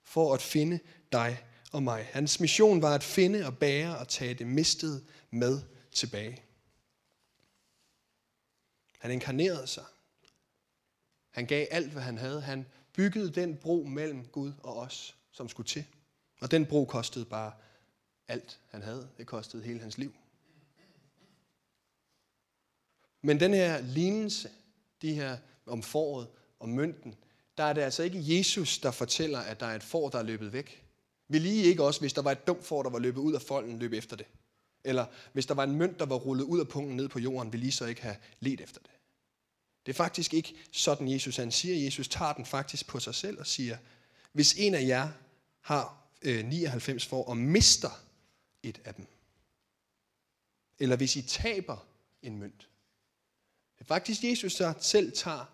for 0.03 0.33
at 0.33 0.41
finde 0.41 0.79
dig 1.11 1.43
og 1.71 1.83
mig. 1.83 2.09
Hans 2.11 2.39
mission 2.39 2.81
var 2.81 2.95
at 2.95 3.03
finde 3.03 3.45
og 3.45 3.57
bære 3.57 3.97
og 3.97 4.07
tage 4.07 4.33
det 4.33 4.47
mistede 4.47 5.05
med 5.31 5.61
tilbage. 5.91 6.46
Han 8.97 9.11
inkarnerede 9.11 9.67
sig. 9.67 9.83
Han 11.29 11.45
gav 11.45 11.67
alt, 11.71 11.91
hvad 11.91 12.01
han 12.01 12.17
havde. 12.17 12.41
Han 12.41 12.65
byggede 12.93 13.31
den 13.31 13.57
bro 13.57 13.83
mellem 13.83 14.25
Gud 14.25 14.53
og 14.63 14.77
os, 14.77 15.15
som 15.31 15.49
skulle 15.49 15.67
til. 15.67 15.85
Og 16.41 16.51
den 16.51 16.65
bro 16.65 16.85
kostede 16.85 17.25
bare 17.25 17.51
alt, 18.27 18.59
han 18.69 18.81
havde. 18.81 19.09
Det 19.17 19.27
kostede 19.27 19.63
hele 19.63 19.79
hans 19.79 19.97
liv. 19.97 20.13
Men 23.21 23.39
den 23.39 23.53
her 23.53 23.81
lignelse, 23.81 24.49
de 25.01 25.13
her 25.13 25.37
om 25.65 25.83
foråret, 25.83 26.27
og 26.59 26.69
mønten, 26.69 27.15
der 27.57 27.63
er 27.63 27.73
det 27.73 27.81
altså 27.81 28.03
ikke 28.03 28.37
Jesus, 28.37 28.79
der 28.79 28.91
fortæller, 28.91 29.39
at 29.39 29.59
der 29.59 29.65
er 29.65 29.75
et 29.75 29.83
får, 29.83 30.09
der 30.09 30.19
er 30.19 30.23
løbet 30.23 30.53
væk. 30.53 30.83
Vi 31.27 31.39
lige 31.39 31.63
ikke 31.63 31.83
også, 31.83 31.99
hvis 31.99 32.13
der 32.13 32.21
var 32.21 32.31
et 32.31 32.47
dumt 32.47 32.65
får, 32.65 32.83
der 32.83 32.89
var 32.89 32.99
løbet 32.99 33.21
ud 33.21 33.33
af 33.33 33.41
folden, 33.41 33.79
løbe 33.79 33.97
efter 33.97 34.15
det. 34.15 34.25
Eller 34.87 35.05
hvis 35.33 35.45
der 35.45 35.53
var 35.53 35.63
en 35.63 35.75
mønt, 35.75 35.99
der 35.99 36.05
var 36.05 36.15
rullet 36.15 36.43
ud 36.43 36.59
af 36.59 36.67
punkten 36.67 36.95
ned 36.95 37.07
på 37.07 37.19
jorden, 37.19 37.53
ville 37.53 37.63
lige 37.63 37.71
så 37.71 37.85
ikke 37.85 38.01
have 38.01 38.17
let 38.39 38.61
efter 38.61 38.79
det. 38.81 38.91
Det 39.85 39.91
er 39.91 39.97
faktisk 39.97 40.33
ikke 40.33 40.55
sådan, 40.71 41.11
Jesus 41.11 41.37
han 41.37 41.51
siger. 41.51 41.85
Jesus 41.85 42.07
tager 42.07 42.33
den 42.33 42.45
faktisk 42.45 42.87
på 42.87 42.99
sig 42.99 43.15
selv 43.15 43.39
og 43.39 43.47
siger, 43.47 43.77
hvis 44.31 44.53
en 44.57 44.75
af 44.75 44.87
jer 44.87 45.09
har 45.61 46.03
øh, 46.21 46.45
99 46.45 47.05
for 47.05 47.23
og 47.23 47.37
mister 47.37 48.03
et 48.63 48.81
af 48.85 48.93
dem, 48.93 49.05
eller 50.79 50.95
hvis 50.95 51.15
I 51.15 51.21
taber 51.21 51.87
en 52.21 52.37
mønt. 52.37 52.69
Det 53.77 53.81
er 53.81 53.85
faktisk 53.85 54.23
Jesus, 54.23 54.55
der 54.55 54.73
selv 54.79 55.11
tager 55.11 55.45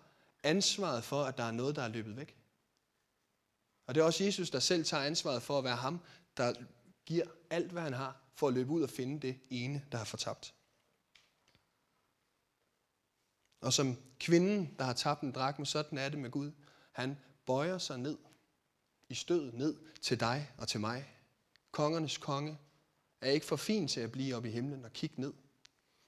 ansvaret 0.42 1.04
for, 1.04 1.24
at 1.24 1.38
der 1.38 1.44
er 1.44 1.50
noget, 1.50 1.76
der 1.76 1.82
er 1.82 1.88
løbet 1.88 2.16
væk. 2.16 2.36
Og 3.86 3.94
det 3.94 4.00
er 4.00 4.04
også 4.04 4.24
Jesus, 4.24 4.50
der 4.50 4.58
selv 4.58 4.84
tager 4.84 5.02
ansvaret 5.02 5.42
for 5.42 5.58
at 5.58 5.64
være 5.64 5.76
ham, 5.76 6.00
der 6.36 6.54
giver 7.06 7.24
alt, 7.50 7.72
hvad 7.72 7.82
han 7.82 7.92
har, 7.92 8.23
for 8.34 8.48
at 8.48 8.54
løbe 8.54 8.70
ud 8.70 8.82
og 8.82 8.90
finde 8.90 9.26
det 9.26 9.40
ene, 9.50 9.84
der 9.92 9.98
har 9.98 10.04
fortabt. 10.04 10.54
Og 13.60 13.72
som 13.72 13.96
kvinden, 14.18 14.74
der 14.78 14.84
har 14.84 14.92
tabt 14.92 15.22
en 15.22 15.32
drakme, 15.32 15.66
sådan 15.66 15.98
er 15.98 16.08
det 16.08 16.18
med 16.18 16.30
Gud. 16.30 16.52
Han 16.92 17.18
bøjer 17.46 17.78
sig 17.78 17.98
ned 17.98 18.18
i 19.08 19.14
stød 19.14 19.52
ned 19.52 19.76
til 20.02 20.20
dig 20.20 20.50
og 20.58 20.68
til 20.68 20.80
mig. 20.80 21.10
Kongernes 21.70 22.18
konge 22.18 22.58
er 23.20 23.30
ikke 23.30 23.46
for 23.46 23.56
fin 23.56 23.88
til 23.88 24.00
at 24.00 24.12
blive 24.12 24.36
oppe 24.36 24.48
i 24.48 24.52
himlen 24.52 24.84
og 24.84 24.92
kigge 24.92 25.20
ned. 25.20 25.32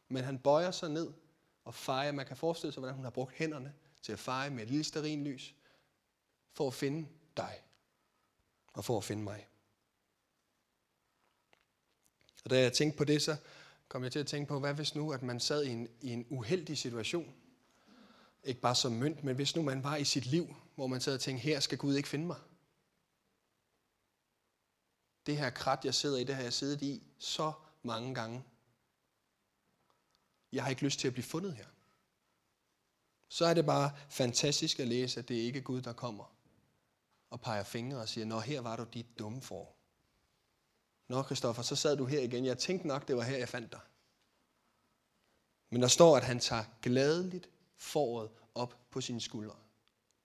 Men 0.09 0.25
han 0.25 0.39
bøjer 0.39 0.71
sig 0.71 0.91
ned 0.91 1.13
og 1.65 1.75
fejer. 1.75 2.13
Man 2.13 2.27
kan 2.27 2.37
forestille 2.37 2.73
sig, 2.73 2.81
hvordan 2.81 2.95
hun 2.95 3.05
har 3.05 3.11
brugt 3.11 3.35
hænderne 3.35 3.75
til 4.03 4.13
at 4.13 4.19
feje 4.19 4.51
med 4.51 4.63
et 4.63 4.71
lille 4.71 5.25
lys 5.25 5.55
for 6.53 6.67
at 6.67 6.75
finde 6.75 7.09
dig 7.37 7.63
og 8.73 8.85
for 8.85 8.97
at 8.97 9.05
finde 9.05 9.23
mig. 9.23 9.47
Og 12.47 12.51
da 12.51 12.61
jeg 12.61 12.73
tænkte 12.73 12.99
på 12.99 13.05
det, 13.05 13.23
så 13.23 13.37
kom 13.89 14.05
jeg 14.05 14.13
til 14.13 14.19
at 14.19 14.27
tænke 14.27 14.49
på, 14.49 14.61
hvad 14.61 14.75
hvis 14.75 14.95
nu, 14.95 15.13
at 15.13 15.23
man 15.23 15.41
sad 15.41 15.65
i 15.65 15.71
en, 15.71 15.89
i 16.01 16.13
en 16.13 16.27
uheldig 16.31 16.79
situation, 16.79 17.35
ikke 18.45 18.61
bare 18.61 18.75
som 18.75 18.93
mønt, 18.93 19.25
men 19.25 19.37
hvis 19.37 19.57
nu 19.57 19.63
man 19.63 19.85
var 19.85 19.97
i 19.97 20.05
sit 20.05 20.27
liv, 20.27 20.55
hvor 20.75 20.87
man 20.87 21.01
sad 21.01 21.15
og 21.15 21.21
tænkte, 21.21 21.43
her 21.43 21.61
skal 21.61 21.79
Gud 21.79 21.95
ikke 21.95 22.09
finde 22.09 22.27
mig. 22.27 22.37
Det 25.27 25.39
her 25.39 25.51
krat, 25.51 25.85
jeg 25.85 25.95
sidder 25.95 26.19
i, 26.19 26.25
det 26.25 26.35
har 26.35 26.43
jeg 26.43 26.53
siddet 26.53 26.83
i 26.83 27.03
så 27.19 27.53
mange 27.83 28.15
gange. 28.15 28.45
Jeg 30.53 30.63
har 30.63 30.71
ikke 30.71 30.85
lyst 30.85 31.01
til 31.01 31.09
at 31.09 31.15
blive 31.15 31.25
fundet 31.25 31.55
her. 31.55 31.67
Så 33.29 33.47
er 33.47 33.55
det 33.55 33.67
bare 33.67 33.91
fantastisk 34.09 34.81
at 34.81 34.89
læse, 34.89 35.21
at 35.21 35.29
det 35.29 35.35
ikke 35.35 35.59
er 35.59 35.63
Gud, 35.63 35.83
der 35.83 35.93
kommer 35.93 36.35
og 37.31 37.41
peger 37.41 37.65
fingre 37.65 37.99
og 37.99 38.09
siger, 38.09 38.25
Nå, 38.25 38.41
her 38.41 38.61
var 38.61 38.77
du 38.77 38.87
dit 38.95 39.19
dumme 39.19 39.43
for. 39.43 39.76
Nå, 41.09 41.23
Kristoffer, 41.23 41.63
så 41.63 41.77
sad 41.77 41.97
du 41.97 42.05
her 42.05 42.21
igen. 42.21 42.45
Jeg 42.45 42.59
tænkte 42.59 42.89
nok, 42.89 43.09
det 43.09 43.17
var 43.17 43.23
her, 43.23 43.37
jeg 43.37 43.49
fandt 43.49 43.73
dig. 43.73 43.81
Men 45.71 45.83
der 45.83 45.89
står, 45.89 46.17
at 46.17 46.25
han 46.25 46.41
tager 46.41 46.65
gladeligt 46.83 47.49
foråret 47.77 48.31
op 48.55 48.91
på 48.91 49.01
sine 49.01 49.21
skuldre. 49.21 49.57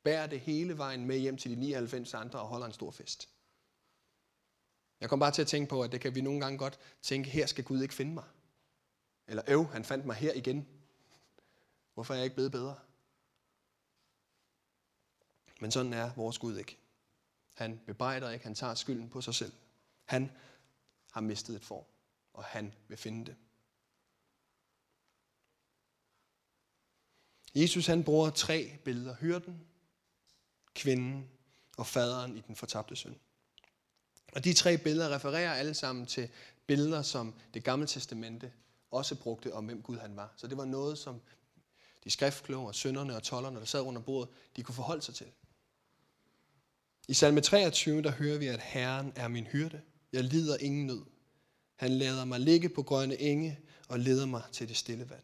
Bærer 0.03 0.27
det 0.27 0.39
hele 0.39 0.77
vejen 0.77 1.05
med 1.05 1.17
hjem 1.17 1.37
til 1.37 1.51
de 1.51 1.55
99 1.55 2.13
andre 2.13 2.39
og 2.39 2.47
holder 2.47 2.65
en 2.65 2.73
stor 2.73 2.91
fest. 2.91 3.29
Jeg 5.01 5.09
kom 5.09 5.19
bare 5.19 5.31
til 5.31 5.41
at 5.41 5.47
tænke 5.47 5.69
på, 5.69 5.81
at 5.83 5.91
det 5.91 6.01
kan 6.01 6.15
vi 6.15 6.21
nogle 6.21 6.41
gange 6.41 6.57
godt 6.57 6.79
tænke, 7.01 7.29
her 7.29 7.45
skal 7.45 7.63
Gud 7.63 7.81
ikke 7.81 7.93
finde 7.93 8.13
mig. 8.13 8.23
Eller 9.27 9.43
øv, 9.47 9.65
han 9.65 9.83
fandt 9.83 10.05
mig 10.05 10.15
her 10.15 10.33
igen. 10.33 10.67
Hvorfor 11.93 12.13
er 12.13 12.17
jeg 12.17 12.23
ikke 12.23 12.35
blevet 12.35 12.51
bedre? 12.51 12.75
Men 15.61 15.71
sådan 15.71 15.93
er 15.93 16.11
vores 16.15 16.37
Gud 16.37 16.57
ikke. 16.57 16.77
Han 17.53 17.81
bebrejder 17.85 18.29
ikke, 18.29 18.45
han 18.45 18.55
tager 18.55 18.75
skylden 18.75 19.09
på 19.09 19.21
sig 19.21 19.35
selv. 19.35 19.53
Han 20.05 20.31
har 21.11 21.21
mistet 21.21 21.55
et 21.55 21.65
form, 21.65 21.85
og 22.33 22.43
han 22.43 22.73
vil 22.87 22.97
finde 22.97 23.25
det. 23.25 23.35
Jesus 27.55 27.87
han 27.87 28.03
bruger 28.03 28.29
tre 28.29 28.77
billeder. 28.85 29.15
Hyrden, 29.15 29.67
kvinden 30.73 31.29
og 31.77 31.87
faderen 31.87 32.37
i 32.37 32.41
den 32.41 32.55
fortabte 32.55 32.95
søn. 32.95 33.19
Og 34.33 34.43
de 34.43 34.53
tre 34.53 34.77
billeder 34.77 35.15
refererer 35.15 35.53
alle 35.53 35.73
sammen 35.73 36.05
til 36.05 36.29
billeder, 36.67 37.01
som 37.01 37.33
det 37.53 37.63
gamle 37.63 37.87
testamente 37.87 38.53
også 38.91 39.15
brugte 39.15 39.53
om, 39.53 39.65
hvem 39.65 39.81
Gud 39.81 39.97
han 39.97 40.15
var. 40.15 40.33
Så 40.37 40.47
det 40.47 40.57
var 40.57 40.65
noget, 40.65 40.97
som 40.97 41.21
de 42.03 42.09
skriftkloge 42.09 42.67
og 42.67 42.75
sønderne 42.75 43.15
og 43.15 43.23
tollerne, 43.23 43.59
der 43.59 43.65
sad 43.65 43.81
under 43.81 44.01
bordet, 44.01 44.29
de 44.55 44.63
kunne 44.63 44.75
forholde 44.75 45.01
sig 45.01 45.15
til. 45.15 45.31
I 47.07 47.13
salme 47.13 47.41
23, 47.41 48.01
der 48.01 48.11
hører 48.11 48.37
vi, 48.37 48.47
at 48.47 48.59
Herren 48.59 49.13
er 49.15 49.27
min 49.27 49.45
hyrde. 49.45 49.81
Jeg 50.13 50.23
lider 50.23 50.57
ingen 50.57 50.85
nød. 50.85 51.05
Han 51.75 51.91
lader 51.91 52.25
mig 52.25 52.39
ligge 52.39 52.69
på 52.69 52.83
grønne 52.83 53.19
enge 53.19 53.59
og 53.87 53.99
leder 53.99 54.25
mig 54.25 54.43
til 54.51 54.67
det 54.67 54.77
stille 54.77 55.09
vand. 55.09 55.23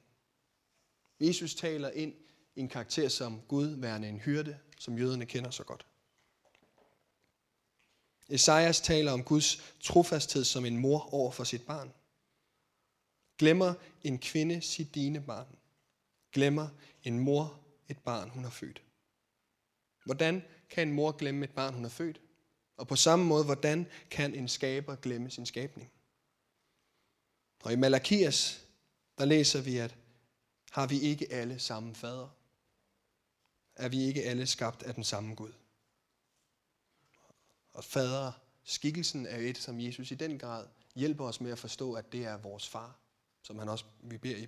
Jesus 1.20 1.56
taler 1.56 1.90
ind 1.90 2.14
i 2.56 2.60
en 2.60 2.70
karakter 2.70 3.10
som 3.10 3.42
Gud 3.48 3.68
værende 3.68 4.10
en 4.10 4.20
hyrde, 4.20 4.60
som 4.80 4.98
jøderne 4.98 5.26
kender 5.26 5.50
så 5.50 5.64
godt. 5.64 5.86
Esajas 8.30 8.82
taler 8.82 9.12
om 9.12 9.24
Guds 9.24 9.74
trofasthed 9.80 10.44
som 10.44 10.66
en 10.66 10.78
mor 10.78 11.14
over 11.14 11.32
for 11.32 11.44
sit 11.44 11.66
barn. 11.66 11.94
Glemmer 13.38 13.74
en 14.04 14.20
kvinde 14.20 14.62
sit 14.62 14.96
dine 14.96 15.22
barn. 15.22 15.48
Glemmer 16.32 16.68
en 17.04 17.20
mor 17.20 17.60
et 17.88 17.98
barn, 17.98 18.30
hun 18.30 18.44
har 18.44 18.52
født. 18.52 18.82
Hvordan 20.06 20.44
kan 20.70 20.88
en 20.88 20.94
mor 20.94 21.12
glemme 21.12 21.46
et 21.46 21.52
barn, 21.52 21.74
hun 21.74 21.84
har 21.84 21.90
født? 21.90 22.22
Og 22.78 22.88
på 22.88 22.96
samme 22.96 23.26
måde, 23.26 23.46
hvordan 23.46 23.88
kan 24.12 24.36
en 24.36 24.48
skaber 24.48 24.96
glemme 24.96 25.32
sin 25.32 25.46
skabning? 25.46 25.92
Og 27.64 27.74
i 27.74 27.76
Malakias, 27.76 28.66
der 29.18 29.26
læser 29.26 29.62
vi, 29.62 29.78
at 29.78 29.96
har 30.72 30.88
vi 30.88 31.00
ikke 31.00 31.32
alle 31.32 31.60
samme 31.60 31.96
fader? 31.96 32.30
Er 33.76 33.90
vi 33.90 34.04
ikke 34.04 34.24
alle 34.24 34.48
skabt 34.48 34.84
af 34.84 34.94
den 34.94 35.04
samme 35.04 35.36
Gud? 35.36 35.54
Og 37.74 37.84
fader, 37.84 38.32
skikkelsen 38.64 39.26
er 39.26 39.38
et, 39.38 39.58
som 39.58 39.80
Jesus 39.80 40.12
i 40.12 40.16
den 40.16 40.40
grad 40.40 40.68
hjælper 40.96 41.26
os 41.26 41.42
med 41.42 41.52
at 41.52 41.60
forstå, 41.60 41.94
at 41.94 42.12
det 42.12 42.26
er 42.26 42.38
vores 42.38 42.70
far, 42.70 43.00
som 43.44 43.60
han 43.60 43.70
også 43.70 43.86
vi 44.00 44.18
beder 44.18 44.38
i, 44.38 44.48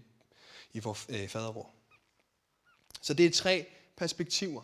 i 0.73 0.79
vores 0.79 1.05
øh, 1.09 1.29
fadervor. 1.29 1.71
Så 3.01 3.13
det 3.13 3.25
er 3.25 3.31
tre 3.31 3.65
perspektiver, 3.95 4.63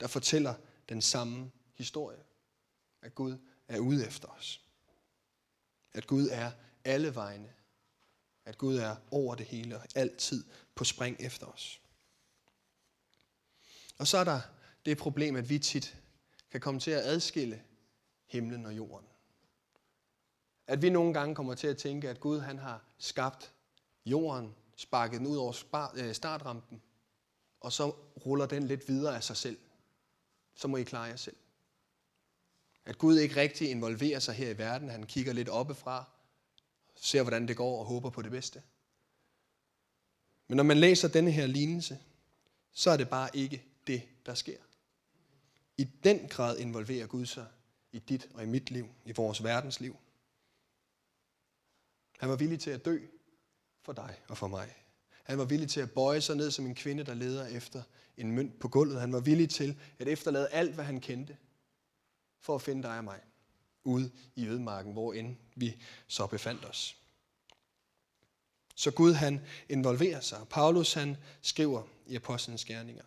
der 0.00 0.06
fortæller 0.06 0.54
den 0.88 1.02
samme 1.02 1.50
historie. 1.74 2.18
At 3.02 3.14
Gud 3.14 3.38
er 3.68 3.78
ude 3.78 4.06
efter 4.06 4.28
os. 4.28 4.64
At 5.92 6.06
Gud 6.06 6.28
er 6.28 6.52
alle 6.84 7.14
vegne. 7.14 7.52
At 8.44 8.58
Gud 8.58 8.76
er 8.76 8.96
over 9.10 9.34
det 9.34 9.46
hele 9.46 9.76
og 9.76 9.86
altid 9.94 10.44
på 10.74 10.84
spring 10.84 11.16
efter 11.20 11.46
os. 11.46 11.80
Og 13.98 14.06
så 14.06 14.18
er 14.18 14.24
der 14.24 14.40
det 14.86 14.98
problem, 14.98 15.36
at 15.36 15.48
vi 15.48 15.58
tit 15.58 16.00
kan 16.50 16.60
komme 16.60 16.80
til 16.80 16.90
at 16.90 17.02
adskille 17.02 17.62
himlen 18.26 18.66
og 18.66 18.76
jorden. 18.76 19.08
At 20.66 20.82
vi 20.82 20.90
nogle 20.90 21.14
gange 21.14 21.34
kommer 21.34 21.54
til 21.54 21.66
at 21.66 21.76
tænke, 21.76 22.10
at 22.10 22.20
Gud 22.20 22.40
han 22.40 22.58
har 22.58 22.84
skabt 22.98 23.52
jorden, 24.06 24.54
sparket 24.76 25.18
den 25.18 25.26
ud 25.26 25.36
over 25.36 25.92
øh, 25.94 26.14
startrampen, 26.14 26.82
og 27.60 27.72
så 27.72 27.90
ruller 28.26 28.46
den 28.46 28.62
lidt 28.62 28.88
videre 28.88 29.16
af 29.16 29.24
sig 29.24 29.36
selv. 29.36 29.58
Så 30.54 30.68
må 30.68 30.76
I 30.76 30.82
klare 30.82 31.02
jer 31.02 31.16
selv. 31.16 31.36
At 32.88 32.98
Gud 32.98 33.18
ikke 33.18 33.36
rigtig 33.36 33.70
involverer 33.70 34.18
sig 34.18 34.34
her 34.34 34.50
i 34.50 34.58
verden. 34.58 34.88
Han 34.88 35.06
kigger 35.06 35.32
lidt 35.32 35.48
oppefra, 35.48 36.10
ser 36.96 37.22
hvordan 37.22 37.48
det 37.48 37.56
går 37.56 37.78
og 37.78 37.84
håber 37.84 38.10
på 38.10 38.22
det 38.22 38.30
bedste. 38.30 38.62
Men 40.46 40.56
når 40.56 40.64
man 40.64 40.78
læser 40.78 41.08
denne 41.08 41.30
her 41.30 41.46
lignelse, 41.46 41.98
så 42.72 42.90
er 42.90 42.96
det 42.96 43.08
bare 43.08 43.30
ikke 43.34 43.62
det, 43.86 44.02
der 44.26 44.34
sker. 44.34 44.56
I 45.76 45.84
den 45.84 46.28
grad 46.28 46.58
involverer 46.58 47.06
Gud 47.06 47.26
sig 47.26 47.46
i 47.92 47.98
dit 47.98 48.28
og 48.34 48.42
i 48.42 48.46
mit 48.46 48.70
liv, 48.70 48.88
i 49.04 49.12
vores 49.12 49.44
verdens 49.44 49.80
liv. 49.80 49.96
Han 52.18 52.28
var 52.28 52.36
villig 52.36 52.60
til 52.60 52.70
at 52.70 52.84
dø 52.84 52.98
for 53.82 53.92
dig 53.92 54.20
og 54.28 54.38
for 54.38 54.48
mig. 54.48 54.74
Han 55.22 55.38
var 55.38 55.44
villig 55.44 55.68
til 55.68 55.80
at 55.80 55.90
bøje 55.90 56.20
sig 56.20 56.36
ned 56.36 56.50
som 56.50 56.66
en 56.66 56.74
kvinde, 56.74 57.04
der 57.04 57.14
leder 57.14 57.46
efter 57.46 57.82
en 58.16 58.32
mønt 58.32 58.58
på 58.58 58.68
gulvet. 58.68 59.00
Han 59.00 59.12
var 59.12 59.20
villig 59.20 59.50
til 59.50 59.78
at 59.98 60.08
efterlade 60.08 60.48
alt, 60.48 60.74
hvad 60.74 60.84
han 60.84 61.00
kendte, 61.00 61.36
for 62.40 62.54
at 62.54 62.62
finde 62.62 62.82
dig 62.82 62.98
og 62.98 63.04
mig 63.04 63.20
ude 63.84 64.10
i 64.36 64.46
ødemarken, 64.46 64.92
hvor 64.92 65.12
end 65.12 65.36
vi 65.54 65.82
så 66.06 66.26
befandt 66.26 66.64
os. 66.64 66.96
Så 68.74 68.90
Gud 68.90 69.12
han 69.12 69.40
involverer 69.68 70.20
sig. 70.20 70.46
Paulus 70.50 70.92
han 70.92 71.16
skriver 71.42 71.82
i 72.06 72.16
Apostlenes 72.16 72.64
Gerninger. 72.64 73.04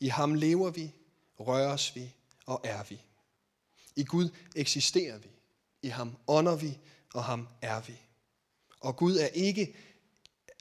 I 0.00 0.08
ham 0.08 0.34
lever 0.34 0.70
vi, 0.70 0.94
røres 1.40 1.94
vi 1.96 2.14
og 2.46 2.60
er 2.64 2.84
vi. 2.84 3.00
I 3.96 4.04
Gud 4.04 4.28
eksisterer 4.56 5.18
vi. 5.18 5.28
I 5.82 5.88
ham 5.88 6.16
ånder 6.26 6.56
vi, 6.56 6.78
og 7.14 7.24
ham 7.24 7.48
er 7.62 7.80
vi. 7.80 8.00
Og 8.80 8.96
Gud 8.96 9.16
er 9.16 9.26
ikke, 9.26 9.76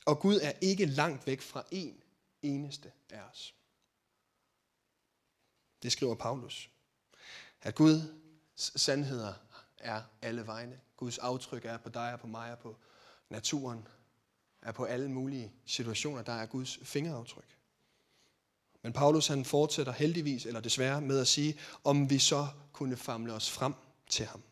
og 0.05 0.19
Gud 0.19 0.39
er 0.41 0.53
ikke 0.61 0.85
langt 0.85 1.27
væk 1.27 1.41
fra 1.41 1.63
en 1.71 2.03
eneste 2.41 2.91
af 3.09 3.21
os. 3.21 3.55
Det 5.83 5.91
skriver 5.91 6.15
Paulus. 6.15 6.69
At 7.65 7.75
Guds 7.75 8.81
sandheder 8.81 9.33
er 9.77 10.01
alle 10.21 10.47
vegne. 10.47 10.79
Guds 10.97 11.17
aftryk 11.17 11.65
er 11.65 11.77
på 11.77 11.89
dig 11.89 12.13
og 12.13 12.19
på 12.19 12.27
mig 12.27 12.51
og 12.51 12.59
på 12.59 12.77
naturen. 13.29 13.87
Er 14.61 14.71
på 14.71 14.83
alle 14.83 15.11
mulige 15.11 15.53
situationer, 15.65 16.21
der 16.21 16.33
er 16.33 16.45
Guds 16.45 16.79
fingeraftryk. 16.83 17.57
Men 18.81 18.93
Paulus 18.93 19.27
han 19.27 19.45
fortsætter 19.45 19.93
heldigvis, 19.93 20.45
eller 20.45 20.59
desværre, 20.59 21.01
med 21.01 21.19
at 21.19 21.27
sige, 21.27 21.59
om 21.83 22.09
vi 22.09 22.19
så 22.19 22.47
kunne 22.73 22.97
famle 22.97 23.33
os 23.33 23.51
frem 23.51 23.73
til 24.09 24.25
ham. 24.25 24.43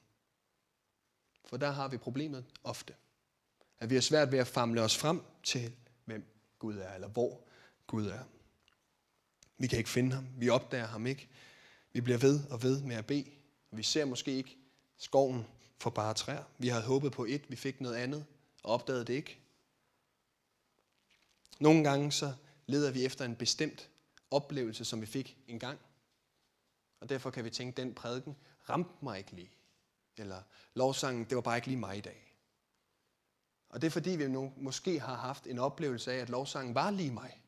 For 1.45 1.57
der 1.57 1.71
har 1.71 1.87
vi 1.87 1.97
problemet 1.97 2.45
ofte. 2.63 2.93
At 3.79 3.89
vi 3.89 3.95
har 3.95 4.01
svært 4.01 4.31
ved 4.31 4.39
at 4.39 4.47
famle 4.47 4.81
os 4.81 4.97
frem 4.97 5.21
til, 5.43 5.75
hvem 6.05 6.25
Gud 6.59 6.77
er, 6.77 6.93
eller 6.93 7.07
hvor 7.07 7.41
Gud 7.87 8.07
er. 8.07 8.23
Vi 9.57 9.67
kan 9.67 9.77
ikke 9.77 9.89
finde 9.89 10.15
ham. 10.15 10.27
Vi 10.37 10.49
opdager 10.49 10.87
ham 10.87 11.07
ikke. 11.07 11.29
Vi 11.93 12.01
bliver 12.01 12.17
ved 12.17 12.39
og 12.49 12.63
ved 12.63 12.81
med 12.81 12.95
at 12.95 13.05
bede. 13.05 13.31
Vi 13.71 13.83
ser 13.83 14.05
måske 14.05 14.31
ikke 14.31 14.57
skoven 14.97 15.47
for 15.79 15.89
bare 15.89 16.13
træer. 16.13 16.43
Vi 16.57 16.67
havde 16.67 16.83
håbet 16.83 17.11
på 17.11 17.25
et, 17.25 17.51
vi 17.51 17.55
fik 17.55 17.81
noget 17.81 17.95
andet, 17.95 18.25
og 18.63 18.73
opdagede 18.73 19.05
det 19.05 19.13
ikke. 19.13 19.39
Nogle 21.59 21.83
gange 21.83 22.11
så 22.11 22.33
leder 22.67 22.91
vi 22.91 23.05
efter 23.05 23.25
en 23.25 23.35
bestemt 23.35 23.89
oplevelse, 24.31 24.85
som 24.85 25.01
vi 25.01 25.05
fik 25.05 25.37
en 25.47 25.59
gang. 25.59 25.79
Og 26.99 27.09
derfor 27.09 27.29
kan 27.29 27.45
vi 27.45 27.49
tænke, 27.49 27.81
den 27.81 27.93
prædiken 27.93 28.35
ramte 28.69 28.91
mig 29.01 29.17
ikke 29.17 29.31
lige. 29.31 29.51
Eller 30.17 30.41
lovsangen, 30.73 31.25
det 31.25 31.35
var 31.35 31.41
bare 31.41 31.57
ikke 31.57 31.67
lige 31.67 31.79
mig 31.79 31.97
i 31.97 32.01
dag. 32.01 32.35
Og 33.69 33.81
det 33.81 33.87
er 33.87 33.91
fordi, 33.91 34.09
vi 34.09 34.27
nu 34.27 34.53
måske 34.57 34.99
har 34.99 35.15
haft 35.15 35.47
en 35.47 35.59
oplevelse 35.59 36.13
af, 36.13 36.17
at 36.17 36.29
lovsangen 36.29 36.75
var 36.75 36.91
lige 36.91 37.11
mig. 37.11 37.41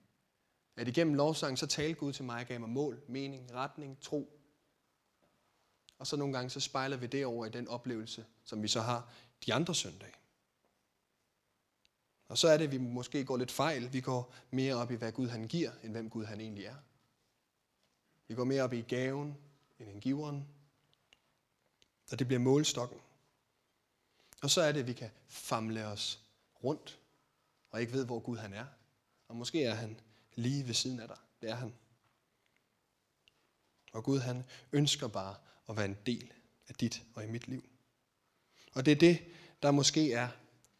At 0.76 0.88
igennem 0.88 1.14
lovsangen, 1.14 1.58
så 1.58 1.68
talte 1.68 2.00
Gud 2.00 2.14
til 2.14 2.26
mig 2.26 2.42
og 2.42 2.48
gav 2.48 2.60
mig 2.60 2.70
mål, 2.70 3.02
mening, 3.08 3.54
retning, 3.54 4.02
tro. 4.02 4.35
Og 5.98 6.08
så 6.08 6.16
nogle 6.16 6.34
gange, 6.34 6.50
så 6.50 6.60
spejler 6.60 6.98
vi 6.98 7.08
det 7.08 7.26
over 7.26 7.46
i 7.46 7.50
den 7.50 7.68
oplevelse, 7.68 8.26
som 8.44 8.64
vi 8.64 8.68
så 8.68 8.82
har 8.82 9.10
de 9.46 9.54
andre 9.54 9.76
søndage. 9.76 10.14
Og 12.28 12.38
så 12.38 12.48
er 12.48 12.58
det, 12.58 12.66
at 12.66 12.72
vi 12.72 12.78
måske 12.78 13.26
går 13.26 13.38
lidt 13.38 13.52
fejl. 13.52 13.94
Vi 13.94 14.02
går 14.02 14.34
mere 14.52 14.76
op 14.76 14.92
i, 14.92 14.96
hvad 14.96 15.12
Gud 15.12 15.28
han 15.28 15.48
giver, 15.48 15.72
end 15.84 15.92
hvem 15.92 16.10
Gud 16.10 16.26
han 16.26 16.42
egentlig 16.42 16.66
er. 16.66 16.76
Vi 18.28 18.36
går 18.36 18.44
mere 18.44 18.64
op 18.64 18.74
i 18.74 18.82
gaven, 18.82 19.38
end 19.80 19.90
en 19.90 20.02
giveren. 20.02 20.48
Og 22.12 22.20
det 22.20 22.28
bliver 22.28 22.40
målstokken. 22.40 23.00
Og 24.42 24.50
så 24.50 24.62
er 24.62 24.72
det, 24.72 24.80
at 24.80 24.88
vi 24.88 24.94
kan 24.94 25.10
famle 25.28 25.86
os 25.88 26.20
rundt, 26.64 27.00
og 27.72 27.82
ikke 27.82 27.94
ved, 27.94 28.06
hvor 28.06 28.20
Gud 28.20 28.38
han 28.38 28.54
er. 28.54 28.66
Og 29.28 29.36
måske 29.36 29.64
er 29.64 29.74
han 29.74 30.00
lige 30.36 30.68
ved 30.68 30.74
siden 30.74 31.00
af 31.00 31.08
dig. 31.08 31.18
Det 31.42 31.50
er 31.50 31.56
han. 31.56 31.74
Og 33.92 34.04
Gud 34.04 34.20
han 34.20 34.44
ønsker 34.72 35.08
bare 35.08 35.36
at 35.70 35.78
være 35.78 35.86
en 35.86 35.98
del 36.06 36.34
af 36.68 36.76
dit 36.76 37.04
og 37.14 37.24
i 37.24 37.28
mit 37.28 37.48
liv. 37.48 37.70
Og 38.74 38.86
det 38.86 38.92
er 38.92 38.96
det, 38.96 39.24
der 39.64 39.72
måske 39.72 40.14
er 40.14 40.30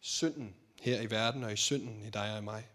synden 0.00 0.56
her 0.80 1.00
i 1.00 1.10
verden 1.10 1.44
og 1.44 1.52
i 1.52 1.56
synden 1.56 2.02
i 2.02 2.10
dig 2.10 2.32
og 2.32 2.38
i 2.38 2.42
mig. 2.42 2.68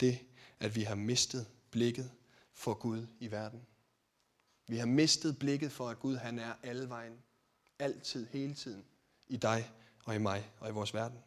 Det, 0.00 0.18
at 0.60 0.74
vi 0.74 0.82
har 0.82 0.94
mistet 0.94 1.46
blikket 1.70 2.10
for 2.52 2.74
Gud 2.74 3.06
i 3.20 3.30
verden. 3.30 3.66
Vi 4.66 4.76
har 4.76 4.86
mistet 4.86 5.38
blikket 5.38 5.72
for, 5.72 5.88
at 5.88 6.00
Gud 6.00 6.16
han 6.16 6.38
er 6.38 6.54
alle 6.62 6.88
vejen, 6.88 7.18
altid, 7.78 8.26
hele 8.26 8.54
tiden, 8.54 8.84
i 9.28 9.36
dig 9.36 9.70
og 10.04 10.14
i 10.14 10.18
mig 10.18 10.50
og 10.58 10.68
i 10.68 10.72
vores 10.72 10.94
verden. 10.94 11.18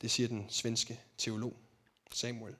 Det 0.00 0.10
siger 0.10 0.28
den 0.28 0.50
svenske 0.50 1.00
teolog 1.18 1.56
Samuel. 2.12 2.56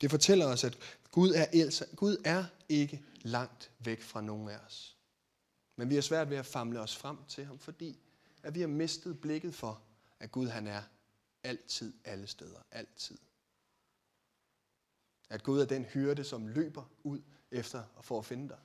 Det 0.00 0.10
fortæller 0.10 0.46
os, 0.46 0.64
at 0.64 0.78
Gud 1.10 1.30
er, 1.30 1.94
Gud 1.96 2.16
er 2.24 2.44
ikke 2.68 3.02
langt 3.26 3.72
væk 3.78 4.02
fra 4.02 4.20
nogen 4.20 4.48
af 4.48 4.58
os. 4.58 4.96
Men 5.76 5.90
vi 5.90 5.94
har 5.94 6.02
svært 6.02 6.30
ved 6.30 6.36
at 6.36 6.46
famle 6.46 6.80
os 6.80 6.96
frem 6.96 7.24
til 7.24 7.44
ham, 7.44 7.58
fordi 7.58 7.98
at 8.42 8.54
vi 8.54 8.60
har 8.60 8.68
mistet 8.68 9.20
blikket 9.20 9.54
for, 9.54 9.82
at 10.20 10.32
Gud 10.32 10.48
han 10.48 10.66
er 10.66 10.82
altid, 11.42 11.94
alle 12.04 12.26
steder, 12.26 12.62
altid. 12.70 13.18
At 15.28 15.42
Gud 15.42 15.60
er 15.60 15.64
den 15.64 15.84
hyrde, 15.84 16.24
som 16.24 16.48
løber 16.48 16.84
ud 17.02 17.22
efter 17.50 17.84
og 17.94 18.04
for 18.04 18.18
at 18.18 18.24
finde 18.24 18.48
dig. 18.48 18.58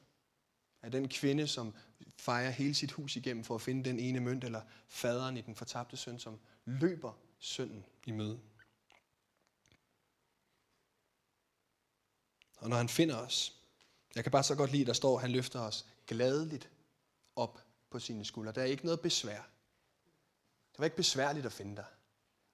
At 0.81 0.91
den 0.91 1.09
kvinde, 1.09 1.47
som 1.47 1.75
fejrer 2.17 2.49
hele 2.49 2.73
sit 2.73 2.91
hus 2.91 3.15
igennem 3.15 3.43
for 3.43 3.55
at 3.55 3.61
finde 3.61 3.89
den 3.89 3.99
ene 3.99 4.19
mønt, 4.19 4.43
eller 4.43 4.61
faderen 4.87 5.37
i 5.37 5.41
den 5.41 5.55
fortabte 5.55 5.97
søn, 5.97 6.19
som 6.19 6.39
løber 6.65 7.13
sønnen 7.39 7.85
i 8.05 8.11
møde. 8.11 8.39
Og 12.57 12.69
når 12.69 12.77
han 12.77 12.89
finder 12.89 13.17
os, 13.17 13.60
jeg 14.15 14.23
kan 14.23 14.31
bare 14.31 14.43
så 14.43 14.55
godt 14.55 14.71
lide, 14.71 14.85
der 14.85 14.93
står, 14.93 15.15
at 15.15 15.21
han 15.21 15.31
løfter 15.31 15.59
os 15.59 15.85
gladeligt 16.07 16.69
op 17.35 17.61
på 17.89 17.99
sine 17.99 18.25
skuldre. 18.25 18.51
Der 18.51 18.61
er 18.61 18.65
ikke 18.65 18.85
noget 18.85 19.01
besvær. 19.01 19.41
Det 20.71 20.79
var 20.79 20.85
ikke 20.85 20.97
besværligt 20.97 21.45
at 21.45 21.53
finde 21.53 21.75
dig. 21.75 21.85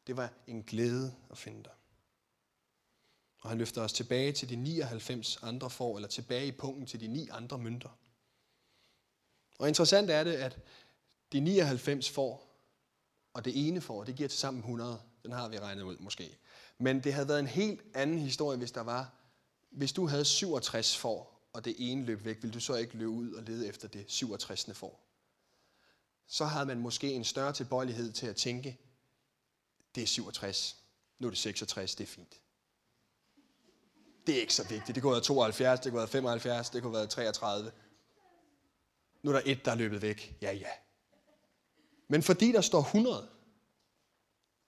Det 0.07 0.17
var 0.17 0.33
en 0.47 0.63
glæde 0.63 1.15
at 1.29 1.37
finde 1.37 1.63
dig. 1.63 1.71
Og 3.41 3.49
han 3.49 3.57
løfter 3.57 3.81
os 3.81 3.93
tilbage 3.93 4.31
til 4.31 4.49
de 4.49 4.55
99 4.55 5.39
andre 5.41 5.69
får, 5.69 5.95
eller 5.95 6.09
tilbage 6.09 6.47
i 6.47 6.51
punkten 6.51 6.85
til 6.85 6.99
de 6.99 7.07
ni 7.07 7.27
andre 7.27 7.57
mønter. 7.57 7.89
Og 9.59 9.67
interessant 9.67 10.09
er 10.09 10.23
det, 10.23 10.33
at 10.33 10.59
de 11.31 11.39
99 11.39 12.09
får, 12.09 12.47
og 13.33 13.45
det 13.45 13.67
ene 13.67 13.81
får, 13.81 14.03
det 14.03 14.15
giver 14.15 14.29
til 14.29 14.39
sammen 14.39 14.59
100. 14.59 15.01
Den 15.23 15.31
har 15.31 15.47
vi 15.47 15.59
regnet 15.59 15.83
ud 15.83 15.97
måske. 15.97 16.37
Men 16.77 17.03
det 17.03 17.13
havde 17.13 17.27
været 17.27 17.39
en 17.39 17.47
helt 17.47 17.81
anden 17.93 18.19
historie, 18.19 18.57
hvis 18.57 18.71
der 18.71 18.81
var, 18.81 19.11
hvis 19.69 19.93
du 19.93 20.07
havde 20.07 20.25
67 20.25 20.97
får, 20.97 21.36
og 21.57 21.65
det 21.65 21.75
ene 21.77 22.05
løb 22.05 22.25
væk, 22.25 22.37
ville 22.41 22.53
du 22.53 22.59
så 22.59 22.75
ikke 22.75 22.97
løbe 22.97 23.09
ud 23.09 23.33
og 23.33 23.43
lede 23.43 23.67
efter 23.67 23.87
det 23.87 24.05
67. 24.07 24.69
får? 24.73 25.03
Så 26.27 26.45
havde 26.45 26.65
man 26.65 26.79
måske 26.79 27.13
en 27.13 27.23
større 27.23 27.53
tilbøjelighed 27.53 28.11
til 28.11 28.27
at 28.27 28.35
tænke, 28.35 28.79
det 29.95 30.03
er 30.03 30.07
67, 30.07 30.77
nu 31.19 31.27
er 31.27 31.31
det 31.31 31.39
66, 31.39 31.95
det 31.95 32.03
er 32.03 32.07
fint. 32.07 32.41
Det 34.27 34.35
er 34.35 34.41
ikke 34.41 34.53
så 34.53 34.67
vigtigt. 34.67 34.95
Det 34.95 35.03
kunne 35.03 35.11
være 35.11 35.21
72, 35.21 35.79
det 35.79 35.91
kunne 35.91 35.99
være 35.99 36.07
75, 36.07 36.69
det 36.69 36.81
kunne 36.81 36.93
være 36.93 37.07
33. 37.07 37.71
Nu 39.23 39.31
er 39.31 39.35
der 39.35 39.41
et, 39.45 39.65
der 39.65 39.71
er 39.71 39.75
løbet 39.75 40.01
væk. 40.01 40.37
Ja, 40.41 40.51
ja. 40.51 40.69
Men 42.07 42.23
fordi 42.23 42.51
der 42.51 42.61
står 42.61 42.81
100, 42.81 43.29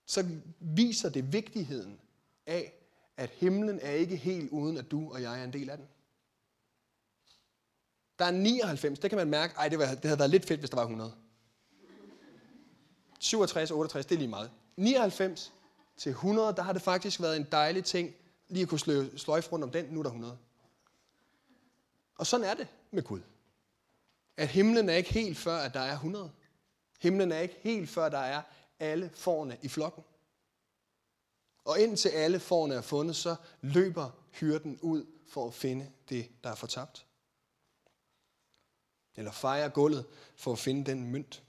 så 0.06 0.40
viser 0.60 1.10
det 1.10 1.34
vigtigheden 1.34 2.00
af, 2.46 2.74
at 3.18 3.30
himlen 3.30 3.80
er 3.80 3.92
ikke 3.92 4.16
helt 4.16 4.50
uden, 4.50 4.78
at 4.78 4.92
du 4.92 5.14
og 5.14 5.22
jeg 5.22 5.40
er 5.40 5.44
en 5.44 5.54
del 5.54 5.70
af 5.70 5.78
den. 5.78 5.88
Der 8.20 8.26
er 8.26 8.32
99, 8.32 9.00
det 9.00 9.10
kan 9.10 9.18
man 9.18 9.30
mærke, 9.30 9.54
ej, 9.58 9.70
det, 9.70 9.80
var, 9.80 9.86
det 9.86 10.06
havde 10.06 10.20
været 10.20 10.32
lidt 10.32 10.46
fedt, 10.46 10.60
hvis 10.60 10.70
der 10.70 10.76
var 10.76 10.84
100. 10.84 11.14
67, 13.20 13.72
68, 13.72 14.06
det 14.06 14.16
er 14.16 14.20
lige 14.20 14.28
meget. 14.28 14.52
99 14.78 15.54
til 15.98 16.10
100, 16.10 16.54
der 16.56 16.62
har 16.62 16.74
det 16.74 16.82
faktisk 16.82 17.22
været 17.22 17.38
en 17.38 17.48
dejlig 17.52 17.86
ting, 17.86 18.16
lige 18.48 18.64
at 18.64 18.70
kunne 18.70 18.80
sløjfe 19.18 19.52
rundt 19.52 19.64
om 19.64 19.72
den, 19.72 19.86
nu 19.86 20.00
er 20.00 20.04
der 20.04 20.10
100. 20.10 20.38
Og 22.16 22.28
sådan 22.28 22.46
er 22.46 22.54
det 22.54 22.68
med 22.92 23.04
Gud. 23.04 23.20
At 24.38 24.48
himlen 24.48 24.90
er 24.90 24.94
ikke 24.94 25.14
helt 25.14 25.38
før, 25.38 25.58
at 25.58 25.74
der 25.74 25.80
er 25.80 25.94
100. 25.94 26.32
Himlen 27.00 27.32
er 27.32 27.40
ikke 27.40 27.58
helt 27.62 27.90
før, 27.90 28.10
der 28.10 28.18
er 28.18 28.42
alle 28.80 29.12
forne 29.14 29.58
i 29.62 29.68
flokken. 29.68 30.04
Og 31.66 31.80
indtil 31.80 32.10
alle 32.10 32.40
forne 32.40 32.76
er 32.76 32.82
fundet, 32.82 33.16
så 33.16 33.36
løber 33.62 34.10
hyrden 34.32 34.80
ud 34.82 35.06
for 35.28 35.48
at 35.48 35.54
finde 35.54 35.92
det, 36.10 36.30
der 36.44 36.50
er 36.50 36.56
fortabt. 36.56 37.06
Eller 39.20 39.32
fejre 39.32 39.70
gulvet 39.70 40.06
for 40.36 40.52
at 40.52 40.60
finde 40.60 40.92
den 40.92 41.12
mønt, 41.12 41.44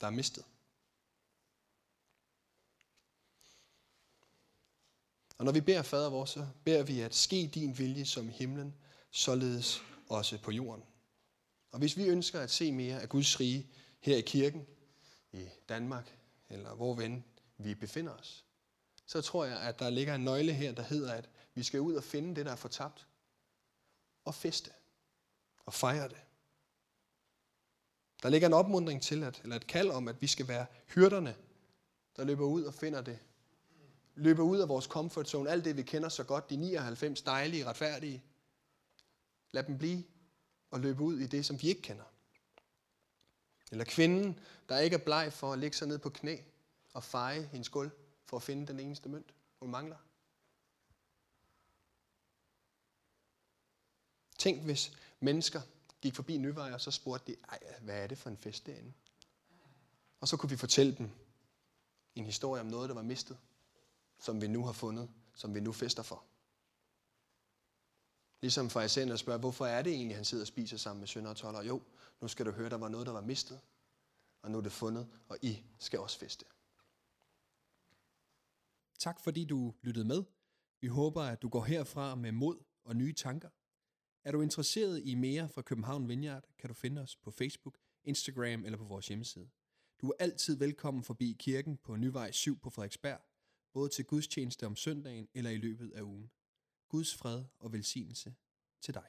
der 0.00 0.06
er 0.06 0.10
mistet. 0.10 0.44
Og 5.38 5.44
når 5.44 5.52
vi 5.52 5.60
beder 5.60 5.82
fader 5.82 6.10
vores, 6.10 6.30
så 6.30 6.46
beder 6.64 6.82
vi, 6.82 7.00
at 7.00 7.14
ske 7.14 7.50
din 7.54 7.78
vilje 7.78 8.04
som 8.04 8.28
i 8.28 8.32
himlen, 8.32 8.74
således 9.10 9.82
også 10.08 10.38
på 10.38 10.50
jorden. 10.50 10.84
Og 11.72 11.78
hvis 11.78 11.96
vi 11.96 12.04
ønsker 12.04 12.40
at 12.40 12.50
se 12.50 12.72
mere 12.72 13.02
af 13.02 13.08
Guds 13.08 13.40
rige 13.40 13.66
her 14.00 14.16
i 14.16 14.20
kirken, 14.20 14.66
i 15.32 15.48
Danmark, 15.68 16.18
eller 16.48 16.74
hvor 16.74 17.00
end 17.00 17.22
vi 17.58 17.74
befinder 17.74 18.12
os, 18.12 18.44
så 19.06 19.22
tror 19.22 19.44
jeg, 19.44 19.60
at 19.60 19.78
der 19.78 19.90
ligger 19.90 20.14
en 20.14 20.24
nøgle 20.24 20.52
her, 20.52 20.72
der 20.72 20.82
hedder, 20.82 21.12
at 21.12 21.28
vi 21.54 21.62
skal 21.62 21.80
ud 21.80 21.94
og 21.94 22.04
finde 22.04 22.36
det, 22.36 22.46
der 22.46 22.52
er 22.52 22.56
fortabt, 22.56 23.06
og 24.24 24.34
feste, 24.34 24.70
og 25.66 25.74
fejre 25.74 26.08
det. 26.08 26.25
Der 28.22 28.28
ligger 28.28 28.48
en 28.48 28.54
opmundring 28.54 29.02
til, 29.02 29.22
at, 29.22 29.40
eller 29.42 29.56
et 29.56 29.66
kald 29.66 29.90
om, 29.90 30.08
at 30.08 30.22
vi 30.22 30.26
skal 30.26 30.48
være 30.48 30.66
hyrderne, 30.94 31.36
der 32.16 32.24
løber 32.24 32.44
ud 32.44 32.64
og 32.64 32.74
finder 32.74 33.00
det. 33.00 33.18
Løber 34.14 34.42
ud 34.42 34.58
af 34.58 34.68
vores 34.68 34.84
comfort 34.84 35.28
zone, 35.28 35.50
alt 35.50 35.64
det 35.64 35.76
vi 35.76 35.82
kender 35.82 36.08
så 36.08 36.24
godt, 36.24 36.50
de 36.50 36.56
99 36.56 37.22
dejlige, 37.22 37.66
retfærdige. 37.66 38.22
Lad 39.50 39.62
dem 39.62 39.78
blive 39.78 40.04
og 40.70 40.80
løbe 40.80 41.02
ud 41.02 41.18
i 41.18 41.26
det, 41.26 41.46
som 41.46 41.62
vi 41.62 41.68
ikke 41.68 41.82
kender. 41.82 42.04
Eller 43.70 43.84
kvinden, 43.84 44.40
der 44.68 44.78
ikke 44.78 44.94
er 44.94 45.04
bleg 45.04 45.32
for 45.32 45.52
at 45.52 45.58
lægge 45.58 45.76
sig 45.76 45.88
ned 45.88 45.98
på 45.98 46.10
knæ 46.10 46.36
og 46.92 47.04
feje 47.04 47.42
hendes 47.42 47.68
gulv 47.68 47.90
for 48.24 48.36
at 48.36 48.42
finde 48.42 48.66
den 48.66 48.80
eneste 48.80 49.08
mønt, 49.08 49.34
hun 49.60 49.70
mangler. 49.70 49.96
Tænk, 54.38 54.64
hvis 54.64 54.92
mennesker 55.20 55.60
gik 56.06 56.14
forbi 56.14 56.38
Nyvej, 56.38 56.72
og 56.72 56.80
så 56.80 56.90
spurgte 56.90 57.32
de, 57.32 57.36
Ej, 57.48 57.58
hvad 57.80 58.02
er 58.02 58.06
det 58.06 58.18
for 58.18 58.30
en 58.30 58.36
fest 58.36 58.66
derinde? 58.66 58.92
Og 60.20 60.28
så 60.28 60.36
kunne 60.36 60.50
vi 60.50 60.56
fortælle 60.56 60.96
dem 60.96 61.10
en 62.14 62.24
historie 62.24 62.60
om 62.60 62.66
noget, 62.66 62.88
der 62.88 62.94
var 62.94 63.02
mistet, 63.02 63.38
som 64.18 64.40
vi 64.40 64.46
nu 64.46 64.64
har 64.64 64.72
fundet, 64.72 65.10
som 65.34 65.54
vi 65.54 65.60
nu 65.60 65.72
fester 65.72 66.02
for. 66.02 66.24
Ligesom 68.40 68.70
farisæerne 68.70 69.18
spørger, 69.18 69.40
hvorfor 69.40 69.66
er 69.66 69.82
det 69.82 69.92
egentlig, 69.92 70.16
han 70.16 70.24
sidder 70.24 70.42
og 70.44 70.48
spiser 70.48 70.76
sammen 70.76 71.00
med 71.00 71.08
sønder 71.08 71.30
og 71.30 71.36
toller? 71.36 71.62
Jo, 71.62 71.82
nu 72.20 72.28
skal 72.28 72.46
du 72.46 72.50
høre, 72.50 72.70
der 72.70 72.76
var 72.76 72.88
noget, 72.88 73.06
der 73.06 73.12
var 73.12 73.20
mistet, 73.20 73.60
og 74.42 74.50
nu 74.50 74.58
er 74.58 74.62
det 74.62 74.72
fundet, 74.72 75.08
og 75.28 75.38
I 75.42 75.64
skal 75.78 76.00
også 76.00 76.18
feste. 76.18 76.44
Tak 78.98 79.20
fordi 79.20 79.44
du 79.44 79.74
lyttede 79.82 80.04
med. 80.04 80.24
Vi 80.80 80.86
håber, 80.86 81.22
at 81.22 81.42
du 81.42 81.48
går 81.48 81.64
herfra 81.64 82.14
med 82.14 82.32
mod 82.32 82.58
og 82.84 82.96
nye 82.96 83.12
tanker. 83.12 83.48
Er 84.26 84.32
du 84.32 84.42
interesseret 84.42 85.02
i 85.04 85.14
mere 85.14 85.48
fra 85.48 85.62
København 85.62 86.08
Vineyard, 86.08 86.44
kan 86.58 86.68
du 86.68 86.74
finde 86.74 87.02
os 87.02 87.16
på 87.16 87.30
Facebook, 87.30 87.78
Instagram 88.04 88.64
eller 88.64 88.78
på 88.78 88.84
vores 88.84 89.08
hjemmeside. 89.08 89.48
Du 90.00 90.08
er 90.08 90.14
altid 90.18 90.56
velkommen 90.56 91.04
forbi 91.04 91.36
kirken 91.38 91.76
på 91.76 91.96
Nyvej 91.96 92.30
7 92.30 92.58
på 92.58 92.70
Frederiksberg, 92.70 93.20
både 93.72 93.88
til 93.88 94.04
gudstjeneste 94.04 94.66
om 94.66 94.76
søndagen 94.76 95.28
eller 95.34 95.50
i 95.50 95.56
løbet 95.56 95.90
af 95.90 96.02
ugen. 96.02 96.30
Guds 96.88 97.14
fred 97.14 97.44
og 97.58 97.72
velsignelse 97.72 98.34
til 98.80 98.94
dig. 98.94 99.06